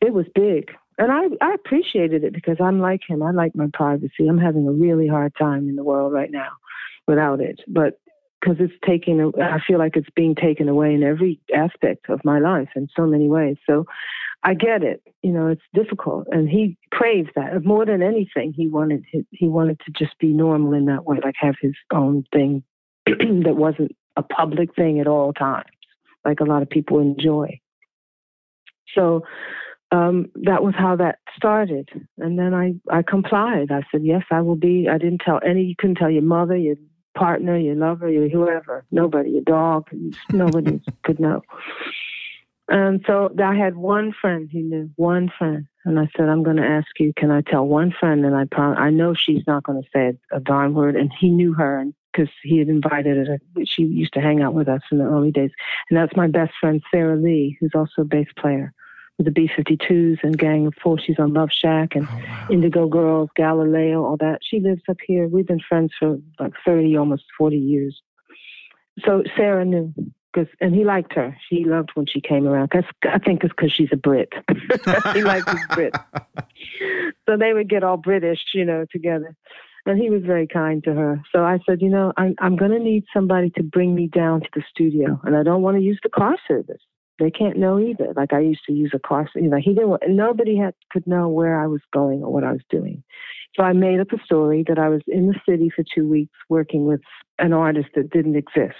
[0.00, 3.22] It was big, and I I appreciated it because I'm like him.
[3.22, 4.26] I like my privacy.
[4.28, 6.50] I'm having a really hard time in the world right now
[7.06, 7.98] without it, but
[8.40, 12.40] because it's taking, I feel like it's being taken away in every aspect of my
[12.40, 13.56] life in so many ways.
[13.68, 13.86] So
[14.44, 15.02] I get it.
[15.22, 18.52] You know, it's difficult, and he craves that more than anything.
[18.52, 22.24] He wanted he wanted to just be normal in that way, like have his own
[22.32, 22.64] thing
[23.06, 25.70] that wasn't a public thing at all times,
[26.24, 27.60] like a lot of people enjoy.
[28.94, 29.22] So
[29.92, 31.88] um, that was how that started,
[32.18, 33.70] and then I I complied.
[33.70, 34.88] I said yes, I will be.
[34.90, 35.62] I didn't tell any.
[35.62, 36.76] You couldn't tell your mother, your
[37.16, 39.88] partner, your lover, your whoever, nobody, your dog,
[40.32, 41.42] nobody could know.
[42.72, 45.66] And so I had one friend who knew, one friend.
[45.84, 48.24] And I said, I'm going to ask you, can I tell one friend?
[48.24, 50.96] And I prom- I know she's not going to say a, a darn word.
[50.96, 53.38] And he knew her because he had invited her.
[53.66, 55.50] She used to hang out with us in the early days.
[55.90, 58.72] And that's my best friend, Sara Lee, who's also a bass player
[59.18, 60.98] with the B 52s and Gang of Four.
[60.98, 62.46] She's on Love Shack and oh, wow.
[62.50, 64.38] Indigo Girls, Galileo, all that.
[64.40, 65.28] She lives up here.
[65.28, 68.00] We've been friends for like 30, almost 40 years.
[69.04, 69.92] So Sarah knew
[70.32, 71.36] because and he liked her.
[71.48, 72.70] She loved when she came around.
[72.70, 74.32] Cause I think it's because she's a Brit.
[75.14, 75.94] he likes his Brit.
[77.28, 79.34] so they would get all British, you know, together.
[79.84, 81.20] And he was very kind to her.
[81.34, 84.40] So I said, you know, I'm I'm going to need somebody to bring me down
[84.40, 86.80] to the studio, and I don't want to use the car service.
[87.18, 88.12] They can't know either.
[88.16, 89.28] Like I used to use a car.
[89.34, 90.00] You know, he didn't.
[90.08, 93.02] Nobody had could know where I was going or what I was doing.
[93.56, 96.32] So I made up a story that I was in the city for two weeks
[96.48, 97.02] working with
[97.38, 98.78] an artist that didn't exist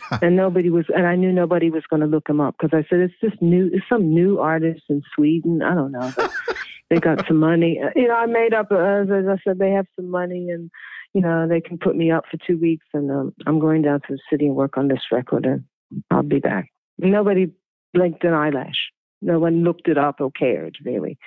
[0.22, 2.86] and nobody was, and I knew nobody was going to look him up because I
[2.88, 5.62] said it's just new, it's some new artist in Sweden.
[5.62, 6.12] I don't know.
[6.90, 7.80] they got some money.
[7.96, 10.70] You know, I made up, uh, as I said, they have some money and,
[11.14, 14.00] you know, they can put me up for two weeks and um, I'm going down
[14.00, 15.64] to the city and work on this record and
[16.10, 16.70] I'll be back.
[16.98, 17.50] Nobody
[17.94, 18.90] blinked an eyelash.
[19.22, 21.18] No one looked it up or cared really.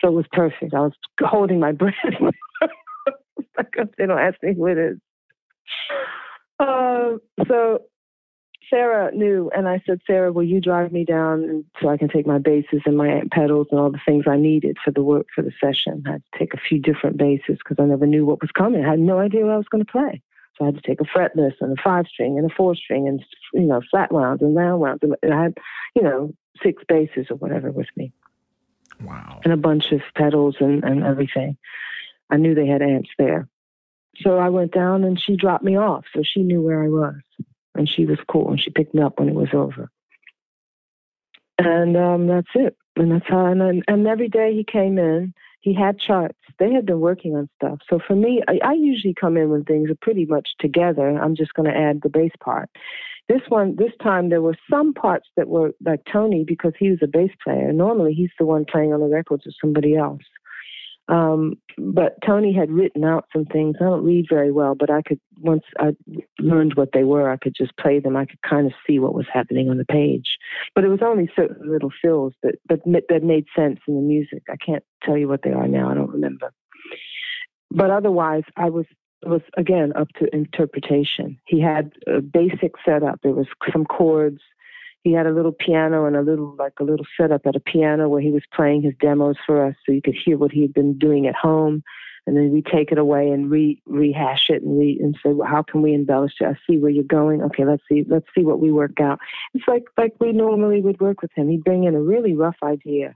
[0.00, 0.74] So it was perfect.
[0.74, 1.94] I was holding my breath.
[3.98, 4.98] they don't ask me who it is.
[6.58, 7.82] Uh, so
[8.72, 12.26] Sara knew, and I said, Sara, will you drive me down so I can take
[12.26, 15.42] my basses and my pedals and all the things I needed for the work for
[15.42, 16.02] the session?
[16.06, 18.82] I had to take a few different basses because I never knew what was coming.
[18.82, 20.22] I had no idea what I was going to play.
[20.56, 23.08] So I had to take a fretless and a five string and a four string
[23.08, 25.02] and, you know, flat wound and round wound.
[25.22, 25.58] And I had,
[25.94, 28.12] you know, six basses or whatever with me.
[29.02, 29.40] Wow.
[29.44, 31.58] And a bunch of pedals and, and everything.
[32.30, 33.48] I knew they had amps there.
[34.20, 36.04] So I went down and she dropped me off.
[36.14, 37.20] So she knew where I was
[37.74, 39.90] and she was cool and she picked me up when it was over.
[41.58, 42.76] And um, that's it.
[42.96, 43.46] And that's how.
[43.46, 46.38] And and every day he came in, he had charts.
[46.58, 47.78] They had been working on stuff.
[47.88, 51.08] So for me, I, I usually come in when things are pretty much together.
[51.08, 52.68] I'm just going to add the bass part.
[53.28, 56.98] This one, this time, there were some parts that were like Tony because he was
[57.02, 57.72] a bass player.
[57.72, 60.22] Normally, he's the one playing on the records with somebody else.
[61.08, 63.76] Um, but Tony had written out some things.
[63.80, 65.90] I don't read very well, but I could once I
[66.38, 68.16] learned what they were, I could just play them.
[68.16, 70.36] I could kind of see what was happening on the page.
[70.74, 74.44] But it was only certain little fills that that that made sense in the music.
[74.48, 75.90] I can't tell you what they are now.
[75.90, 76.52] I don't remember.
[77.70, 78.86] But otherwise, I was
[79.24, 81.38] was again up to interpretation.
[81.46, 83.20] He had a basic setup.
[83.22, 84.40] There was some chords
[85.02, 88.08] he had a little piano and a little like a little setup at a piano
[88.08, 90.72] where he was playing his demos for us so you could hear what he had
[90.72, 91.82] been doing at home
[92.24, 95.48] and then we take it away and re rehash it and re and say well,
[95.48, 98.44] how can we embellish it i see where you're going okay let's see let's see
[98.44, 99.18] what we work out
[99.54, 102.56] it's like like we normally would work with him he'd bring in a really rough
[102.62, 103.14] idea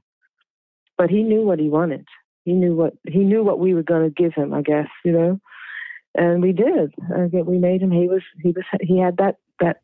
[0.98, 2.06] but he knew what he wanted.
[2.44, 4.54] He knew what he knew what we were going to give him.
[4.54, 5.40] I guess you know,
[6.14, 6.94] and we did.
[7.14, 7.90] I get we made him.
[7.90, 9.82] He was he was he had that that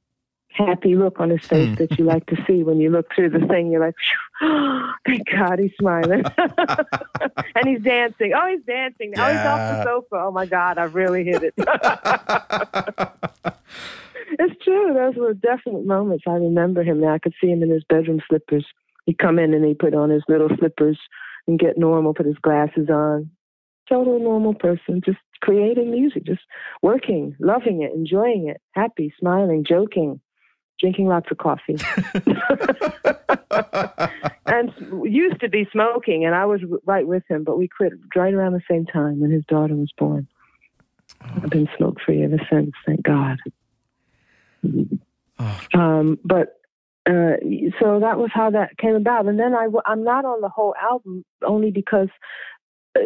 [0.57, 1.74] happy look on his face Hmm.
[1.76, 3.70] that you like to see when you look through the thing.
[3.70, 3.94] You're like,
[4.42, 6.22] oh, thank God he's smiling.
[6.38, 8.32] and he's dancing.
[8.34, 9.12] Oh, he's dancing.
[9.12, 10.16] Now he's off the sofa.
[10.26, 11.55] Oh my God, I've really hit it.
[14.38, 14.94] it's true.
[14.94, 16.24] Those were definite moments.
[16.26, 17.14] I remember him now.
[17.14, 18.66] I could see him in his bedroom slippers.
[19.07, 20.98] He'd come in and he'd put on his little slippers
[21.46, 23.30] and get normal, put his glasses on.
[23.88, 26.42] Total normal person, just creating music, just
[26.82, 30.20] working, loving it, enjoying it, happy, smiling, joking,
[30.83, 31.76] drinking lots of coffee.
[34.47, 34.72] and
[35.05, 38.53] used to be smoking, and I was right with him, but we quit right around
[38.53, 40.26] the same time when his daughter was born.
[41.22, 43.39] I've been smoke free ever since, thank God.
[45.74, 46.61] Um, but
[47.09, 47.37] uh,
[47.80, 49.26] so that was how that came about.
[49.26, 52.09] And then I, w- I'm not on the whole album only because
[52.97, 53.01] uh,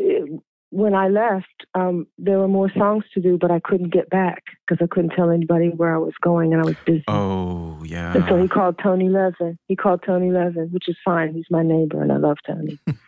[0.70, 4.44] when I left, um, there were more songs to do, but I couldn't get back
[4.66, 7.04] because I couldn't tell anybody where I was going and I was busy.
[7.08, 8.14] Oh, yeah.
[8.14, 9.58] And so he called Tony Levin.
[9.68, 11.34] He called Tony Levin, which is fine.
[11.34, 12.78] He's my neighbor, and I love Tony.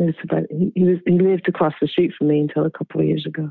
[0.00, 3.00] It's about- he, he, was, he lived across the street from me until a couple
[3.00, 3.50] of years ago.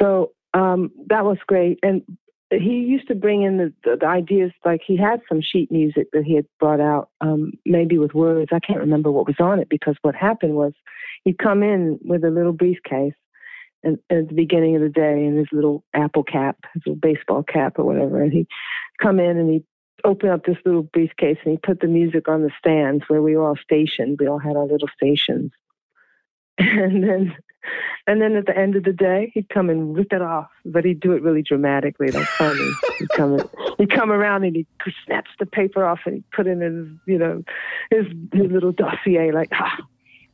[0.00, 1.78] So um, that was great.
[1.82, 2.02] And
[2.60, 6.08] he used to bring in the, the, the ideas, like he had some sheet music
[6.12, 8.50] that he had brought out, um, maybe with words.
[8.52, 10.72] I can't remember what was on it because what happened was
[11.24, 13.14] he'd come in with a little briefcase
[13.82, 17.42] and, at the beginning of the day in his little apple cap, his little baseball
[17.42, 18.22] cap or whatever.
[18.22, 18.48] And he'd
[19.00, 19.64] come in and he'd
[20.04, 23.36] open up this little briefcase and he put the music on the stands where we
[23.36, 24.18] were all stationed.
[24.20, 25.52] We all had our little stations.
[26.82, 27.36] And then
[28.06, 30.84] and then at the end of the day, he'd come and rip it off, but
[30.84, 32.70] he'd do it really dramatically, like funny.
[32.98, 33.38] he'd come,
[33.78, 34.66] he'd come around and he'd
[35.06, 37.42] snatch the paper off and he'd put in his, you know,
[37.90, 39.76] his his little dossier, like, ah,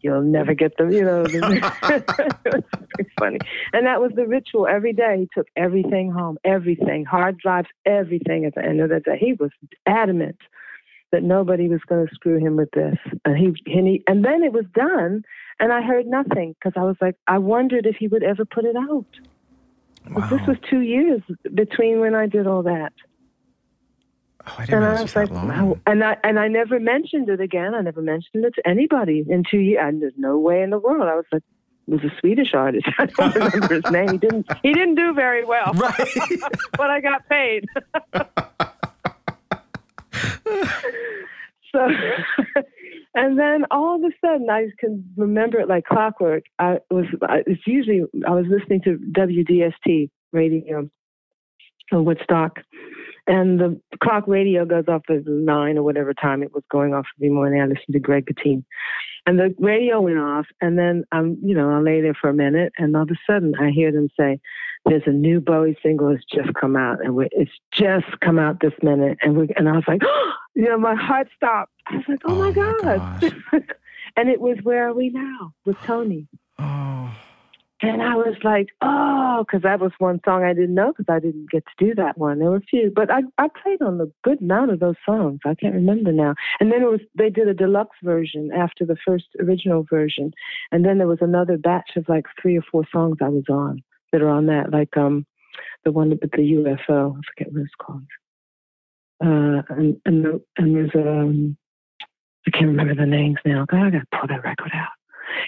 [0.00, 1.24] you'll never get them, you know.
[1.28, 2.04] it
[2.44, 3.38] was funny,
[3.74, 4.66] and that was the ritual.
[4.66, 8.46] Every day, he took everything home, everything, hard drives, everything.
[8.46, 9.50] At the end of the day, he was
[9.84, 10.38] adamant
[11.12, 14.42] that nobody was going to screw him with this, and he and he, and then
[14.42, 15.22] it was done.
[15.60, 18.64] And I heard nothing because I was like, I wondered if he would ever put
[18.64, 19.06] it out.
[20.10, 21.20] But This was two years
[21.54, 22.92] between when I did all that.
[24.46, 25.48] Oh, I didn't And I was like, that long.
[25.48, 25.78] wow.
[25.86, 27.74] and I and I never mentioned it again.
[27.74, 29.80] I never mentioned it to anybody in two years.
[29.82, 31.02] And there's no way in the world.
[31.08, 31.42] I was like,
[31.88, 32.86] it was a Swedish artist.
[32.98, 34.08] I don't remember his name.
[34.12, 34.46] He didn't.
[34.62, 35.72] He didn't do very well.
[35.74, 36.08] Right.
[36.78, 37.66] but I got paid.
[41.72, 41.88] so,
[43.18, 46.44] and then all of a sudden, I can remember it like clockwork.
[46.60, 47.06] I was.
[47.46, 50.88] It's usually I was listening to WDST radio
[51.90, 52.60] in Woodstock,
[53.26, 57.06] and the clock radio goes off at nine or whatever time it was going off
[57.18, 57.60] every morning.
[57.60, 58.62] I listened to Greg Gattine.
[59.26, 62.34] And the radio went off, and then I'm, you know, I lay there for a
[62.34, 64.38] minute, and all of a sudden, I hear them say,
[64.86, 68.74] "There's a new Bowie single that's just come out, and it's just come out this
[68.80, 71.72] minute." And we, and I was like, oh, you know, my heart stopped.
[71.86, 73.34] I was like, "Oh, my god!"
[74.16, 76.28] and it was "Where Are We Now" with Tony.
[76.58, 77.14] Oh.
[77.80, 81.20] And I was like, oh, because that was one song I didn't know because I
[81.20, 82.40] didn't get to do that one.
[82.40, 85.38] There were a few, but I, I played on a good amount of those songs.
[85.46, 86.34] I can't remember now.
[86.58, 90.32] And then it was they did a deluxe version after the first original version,
[90.72, 93.84] and then there was another batch of like three or four songs I was on
[94.10, 95.24] that are on that, like um
[95.84, 97.16] the one with the UFO.
[97.16, 98.02] I forget what it's called.
[99.24, 101.56] Uh, and and, and there's um
[102.46, 103.66] I can't remember the names now.
[103.68, 104.88] God, I gotta pull that record out.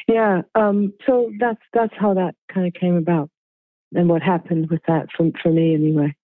[0.07, 0.43] Yeah.
[0.55, 3.31] Um, so that's that's how that kind of came about,
[3.95, 6.15] and what happened with that for for me anyway.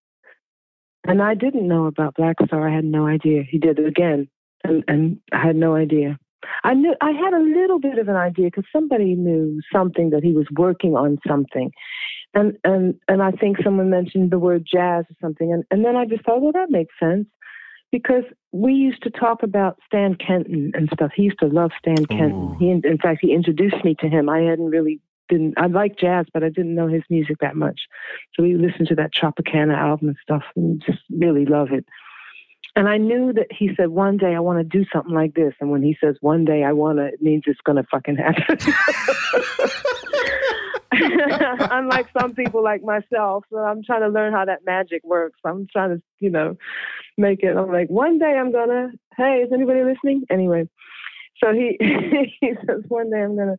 [1.05, 2.69] And I didn't know about Blackstar.
[2.69, 3.43] I had no idea.
[3.49, 4.29] He did it again,
[4.65, 6.19] and and I had no idea.
[6.65, 10.25] I knew I had a little bit of an idea because somebody knew something that
[10.25, 11.71] he was working on something,
[12.35, 15.97] and and and I think someone mentioned the word jazz or something, and and then
[15.97, 17.29] I just thought, well, that makes sense
[17.97, 21.13] because we used to talk about Stan Kenton and stuff.
[21.17, 22.55] He used to love Stan Kenton.
[22.59, 24.29] He, in fact, he introduced me to him.
[24.29, 25.01] I hadn't really
[25.31, 25.55] didn't.
[25.57, 27.81] I like jazz, but I didn't know his music that much.
[28.35, 31.87] So we listened to that Tropicana album and stuff, and just really love it.
[32.75, 35.55] And I knew that he said one day I want to do something like this,
[35.59, 38.17] and when he says one day I want to, it means it's going to fucking
[38.17, 38.59] happen.
[41.71, 45.41] Unlike some people like myself, so I'm trying to learn how that magic works.
[45.45, 46.57] I'm trying to, you know,
[47.19, 47.57] make it.
[47.57, 48.91] I'm like, one day I'm gonna.
[49.17, 50.25] Hey, is anybody listening?
[50.31, 50.69] Anyway,
[51.43, 51.77] so he
[52.41, 53.57] he says one day I'm gonna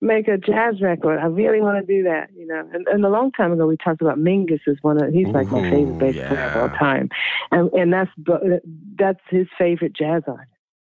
[0.00, 1.18] make a jazz record.
[1.18, 2.68] I really want to do that, you know.
[2.72, 5.48] And, and a long time ago, we talked about Mingus is one of he's like
[5.48, 7.08] my favorite bass player of all time,
[7.50, 8.10] and and that's
[8.98, 10.50] that's his favorite jazz artist.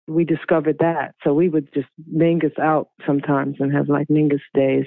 [0.06, 1.14] we discovered that.
[1.24, 4.86] So we would just Mingus out sometimes and have like Mingus days.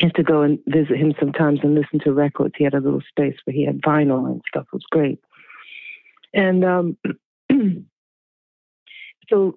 [0.00, 2.54] And to go and visit him sometimes and listen to records.
[2.56, 4.66] He had a little space where he had vinyl and stuff.
[4.72, 5.20] It was great.
[6.34, 6.96] And um,
[9.28, 9.56] so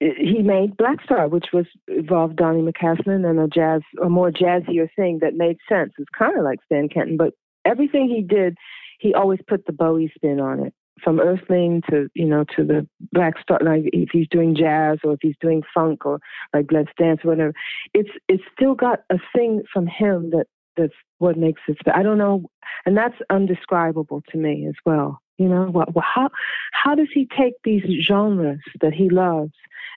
[0.00, 5.18] he made Blackstar, which was involved Donny McCaslin and a jazz, a more jazzier thing
[5.20, 5.92] that made sense.
[5.98, 7.34] It's kind of like Stan Kenton, but
[7.64, 8.56] everything he did,
[8.98, 10.74] he always put the Bowie spin on it.
[11.02, 15.20] From Earthling to you know to the Blackstar, like if he's doing jazz or if
[15.22, 16.20] he's doing funk or
[16.54, 17.54] like Let's Dance or whatever,
[17.94, 20.46] it's it's still got a thing from him that
[20.76, 21.76] that's what makes it.
[21.92, 22.44] I don't know,
[22.86, 25.20] and that's undescribable to me as well.
[25.38, 26.30] You know, what, how
[26.72, 29.52] how does he take these genres that he loves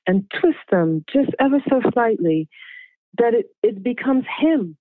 [0.07, 2.47] and twist them just ever so slightly
[3.17, 4.77] that it, it becomes him?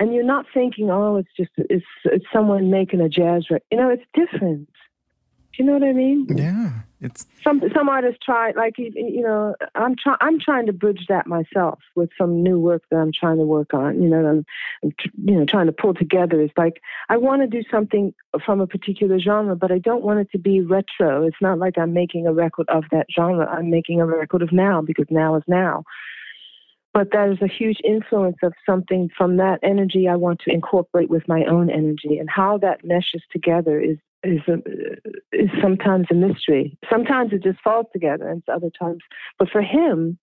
[0.00, 3.64] And you're not thinking, oh, it's just it's it's someone making a jazz record.
[3.70, 4.68] You know, it's different.
[5.58, 6.24] Do you know what I mean?
[6.28, 6.70] Yeah,
[7.00, 11.26] it's some some artists try like you know I'm trying I'm trying to bridge that
[11.26, 14.00] myself with some new work that I'm trying to work on.
[14.00, 14.46] You know, I'm,
[14.84, 14.92] I'm
[15.24, 16.40] you know trying to pull together.
[16.40, 18.14] It's like I want to do something
[18.46, 21.26] from a particular genre, but I don't want it to be retro.
[21.26, 23.46] It's not like I'm making a record of that genre.
[23.46, 25.82] I'm making a record of now because now is now.
[26.94, 31.10] But that is a huge influence of something from that energy I want to incorporate
[31.10, 34.54] with my own energy, and how that meshes together is is a,
[35.32, 36.78] is sometimes a mystery.
[36.90, 39.02] Sometimes it just falls together, and other times.
[39.38, 40.18] But for him,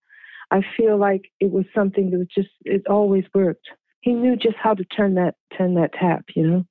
[0.52, 3.68] I feel like it was something that was just it always worked.
[4.02, 6.26] He knew just how to turn that turn that tap.
[6.36, 6.66] You know,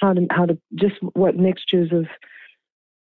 [0.00, 2.06] how to how to just what mixtures of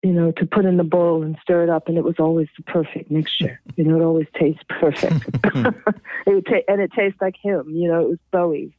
[0.04, 2.48] you know to put in the bowl and stir it up, and it was always
[2.58, 3.60] the perfect mixture.
[3.76, 5.26] You know, it always tastes perfect.
[6.28, 7.70] it would ta- and it tastes like him.
[7.70, 8.76] You know, it was Bowie.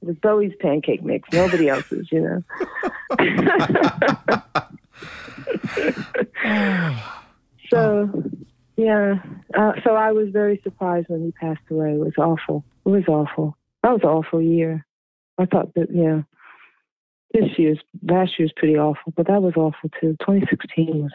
[0.00, 2.42] It was Bowie's pancake mix, nobody else's, you know.
[7.70, 8.22] so,
[8.76, 9.16] yeah.
[9.56, 11.94] Uh, so I was very surprised when he passed away.
[11.94, 12.64] It was awful.
[12.86, 13.56] It was awful.
[13.82, 14.86] That was an awful year.
[15.38, 16.22] I thought that, yeah.
[17.34, 20.16] This year's, last year's pretty awful, but that was awful too.
[20.20, 21.12] 2016 was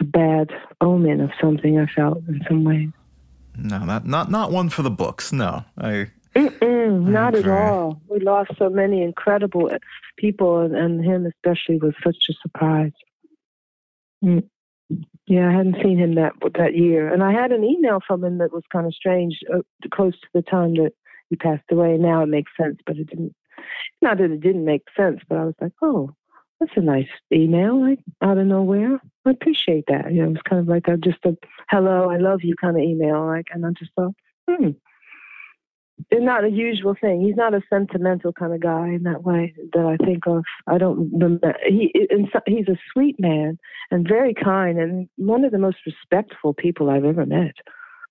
[0.00, 0.50] a bad
[0.80, 2.90] omen of something I felt in some ways.
[3.58, 5.32] No, not not not one for the books.
[5.32, 7.48] No, I Mm-mm, not okay.
[7.48, 8.02] at all.
[8.08, 9.70] We lost so many incredible
[10.18, 12.92] people, and, and him especially was such a surprise.
[14.22, 14.48] Mm.
[15.26, 18.38] Yeah, I hadn't seen him that that year, and I had an email from him
[18.38, 19.60] that was kind of strange, uh,
[19.90, 20.92] close to the time that
[21.30, 21.96] he passed away.
[21.96, 23.34] Now it makes sense, but it didn't.
[24.02, 26.14] Not that it didn't make sense, but I was like, oh,
[26.60, 29.00] that's a nice email, like out of nowhere.
[29.24, 30.12] I appreciate that.
[30.12, 31.36] You know, it was kind of like a just a
[31.70, 34.14] hello, I love you kind of email, like, and I just thought,
[34.48, 34.70] hmm,
[36.10, 37.20] it's not a usual thing.
[37.20, 40.44] He's not a sentimental kind of guy in that way that I think of.
[40.66, 41.54] I don't remember.
[41.66, 41.92] He
[42.46, 43.58] he's a sweet man
[43.90, 47.54] and very kind and one of the most respectful people I've ever met.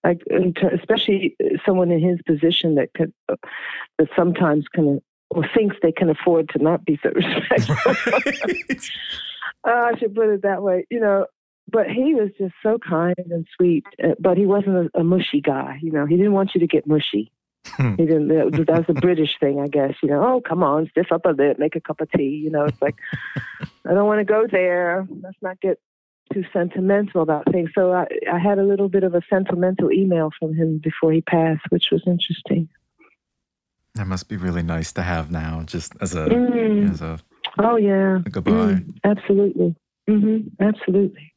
[0.04, 0.22] Like
[0.74, 1.36] especially
[1.66, 6.62] someone in his position that could that sometimes can or thinks they can afford to
[6.62, 7.76] not be so respectful.
[9.64, 10.86] uh, I should put it that way.
[10.90, 11.28] You know,
[11.70, 13.86] but he was just so kind and sweet.
[14.04, 15.80] Uh, but he wasn't a, a mushy guy.
[15.82, 17.32] You know, he didn't want you to get mushy
[17.78, 18.66] He didn't.
[18.66, 19.94] That's a British thing, I guess.
[20.02, 22.42] You know, oh come on, stiff up a bit, make a cup of tea.
[22.44, 22.96] You know, it's like
[23.86, 25.08] I don't want to go there.
[25.22, 25.80] Let's not get
[26.34, 27.70] too sentimental about things.
[27.76, 31.22] So I, I had a little bit of a sentimental email from him before he
[31.22, 32.68] passed, which was interesting.
[33.96, 36.92] That must be really nice to have now, just as a mm.
[36.92, 37.20] as a
[37.60, 38.52] oh yeah a goodbye.
[38.52, 39.76] Mm, absolutely,
[40.10, 40.64] mm-hmm.
[40.64, 41.34] absolutely.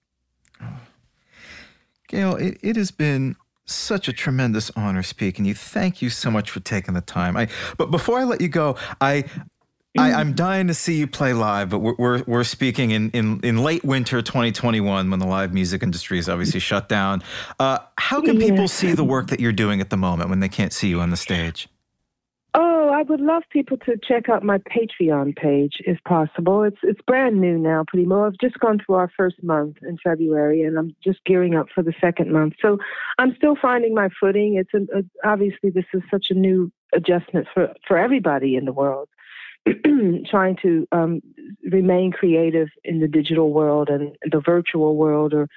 [2.08, 3.36] Gail, it, it has been
[3.70, 5.54] such a tremendous honor speaking to you.
[5.54, 7.36] Thank you so much for taking the time.
[7.36, 9.24] I, but before I let you go, I
[9.96, 13.40] I, am dying to see you play live, but we're, we're, we're, speaking in, in,
[13.42, 17.22] in late winter 2021 when the live music industry is obviously shut down.
[17.58, 20.48] Uh, how can people see the work that you're doing at the moment when they
[20.48, 21.68] can't see you on the stage?
[22.98, 26.64] I would love people to check out my Patreon page if possible.
[26.64, 28.26] It's it's brand new now, pretty much.
[28.26, 31.84] I've just gone through our first month in February, and I'm just gearing up for
[31.84, 32.54] the second month.
[32.60, 32.78] So
[33.18, 34.56] I'm still finding my footing.
[34.56, 38.72] It's a, a, obviously this is such a new adjustment for for everybody in the
[38.72, 39.08] world.
[40.28, 41.20] trying to um,
[41.70, 45.48] remain creative in the digital world and the virtual world, or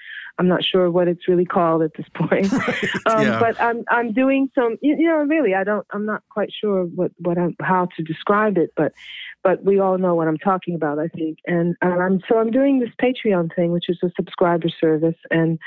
[0.42, 2.52] I'm not sure what it's really called at this point.
[3.06, 3.40] um, yeah.
[3.40, 7.12] But I'm I'm doing some, you, know, really, I don't, I'm not quite sure what
[7.20, 8.92] what I'm, how to describe it, but
[9.44, 11.38] but we all know what I'm talking about, I think.
[11.46, 15.60] And, And I'm so I'm doing this Patreon thing, which is a subscriber service, and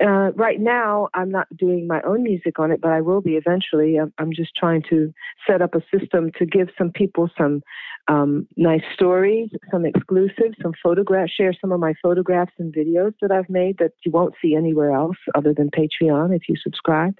[0.00, 3.32] Uh, right now, I'm not doing my own music on it, but I will be
[3.32, 3.96] eventually.
[3.96, 5.12] I'm, I'm just trying to
[5.46, 7.62] set up a system to give some people some
[8.08, 13.30] um, nice stories, some exclusives, some photographs, share some of my photographs and videos that
[13.30, 17.14] I've made that you won't see anywhere else other than Patreon if you subscribe.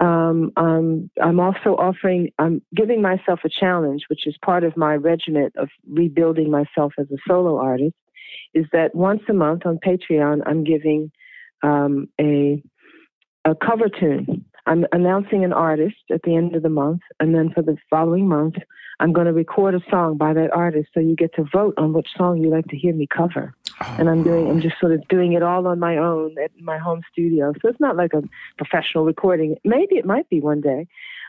[0.00, 4.94] Um, um, I'm also offering, I'm giving myself a challenge, which is part of my
[4.94, 7.94] regiment of rebuilding myself as a solo artist,
[8.54, 11.12] is that once a month on Patreon, I'm giving
[11.62, 12.62] um, a
[13.44, 14.44] a cover tune.
[14.66, 18.28] I'm announcing an artist at the end of the month, and then for the following
[18.28, 18.56] month,
[19.00, 20.90] I'm going to record a song by that artist.
[20.92, 23.54] So you get to vote on which song you like to hear me cover.
[23.80, 26.50] Oh, and I'm doing, I'm just sort of doing it all on my own at
[26.60, 27.52] my home studio.
[27.62, 28.22] So it's not like a
[28.56, 29.56] professional recording.
[29.64, 30.86] Maybe it might be one day,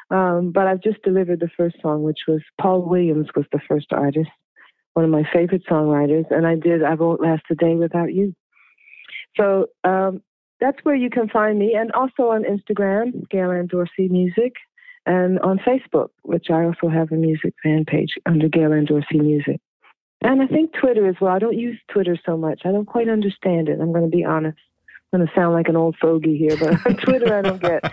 [0.10, 3.94] um, but I've just delivered the first song, which was Paul Williams was the first
[3.94, 4.32] artist,
[4.94, 8.36] one of my favorite songwriters, and I did I Won't Last a Day Without You.
[9.40, 10.22] So um,
[10.60, 14.54] that's where you can find me, and also on Instagram, Gail Ann Dorsey Music,
[15.06, 19.20] and on Facebook, which I also have a music fan page under Gail Ann Dorsey
[19.20, 19.62] Music.
[20.22, 21.34] And I think Twitter as well.
[21.34, 22.62] I don't use Twitter so much.
[22.66, 23.80] I don't quite understand it.
[23.80, 24.58] I'm going to be honest.
[25.14, 27.92] I'm going to sound like an old fogey here, but Twitter I don't get.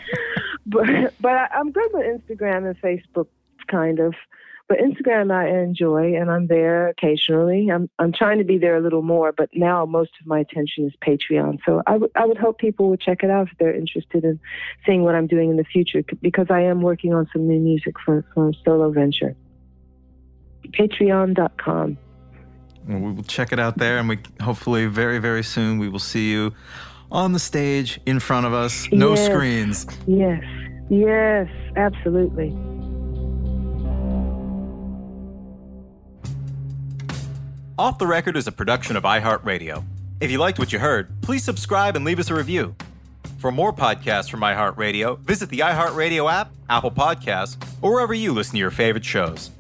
[0.66, 3.28] But but I'm good with Instagram and Facebook,
[3.68, 4.14] kind of.
[4.68, 7.68] But Instagram I enjoy, and I'm there occasionally.
[7.70, 10.86] I'm I'm trying to be there a little more, but now most of my attention
[10.86, 11.59] is Patreon.
[11.64, 14.40] So I, w- I would hope people would check it out if they're interested in
[14.84, 17.94] seeing what I'm doing in the future, because I am working on some new music
[18.05, 19.36] for for a solo venture.
[20.68, 21.97] Patreon.com.
[22.88, 26.01] Well, we will check it out there, and we hopefully very very soon we will
[26.01, 26.52] see you
[27.12, 28.90] on the stage in front of us.
[28.90, 29.26] No yes.
[29.26, 29.86] screens.
[30.09, 30.43] Yes.
[30.88, 31.48] Yes.
[31.76, 32.56] Absolutely.
[37.78, 39.85] Off the Record is a production of iHeartRadio.
[40.19, 42.74] If you liked what you heard, please subscribe and leave us a review.
[43.36, 48.53] For more podcasts from iHeartRadio, visit the iHeartRadio app, Apple Podcasts, or wherever you listen
[48.53, 49.51] to your favorite shows.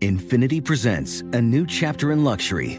[0.00, 2.78] Infiniti presents a new chapter in luxury,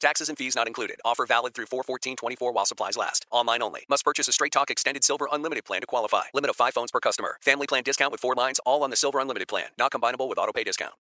[0.00, 1.00] Taxes and fees not included.
[1.04, 3.26] Offer valid through 41424 while supplies last.
[3.30, 3.84] Online only.
[3.88, 6.24] Must purchase a Straight Talk Extended Silver Unlimited plan to qualify.
[6.34, 7.36] Limit of 5 phones per customer.
[7.42, 9.68] Family plan discount with 4 lines all on the Silver Unlimited plan.
[9.78, 10.94] Not combinable with auto pay discount.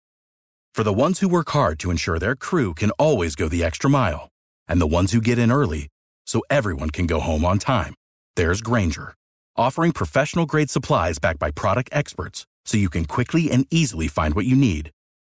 [0.74, 3.88] For the ones who work hard to ensure their crew can always go the extra
[3.88, 4.28] mile
[4.68, 5.88] and the ones who get in early
[6.26, 7.94] so everyone can go home on time.
[8.34, 9.14] There's Grainger,
[9.56, 14.34] offering professional grade supplies backed by product experts so you can quickly and easily find
[14.34, 14.90] what you need.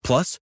[0.04, 0.38] Plus,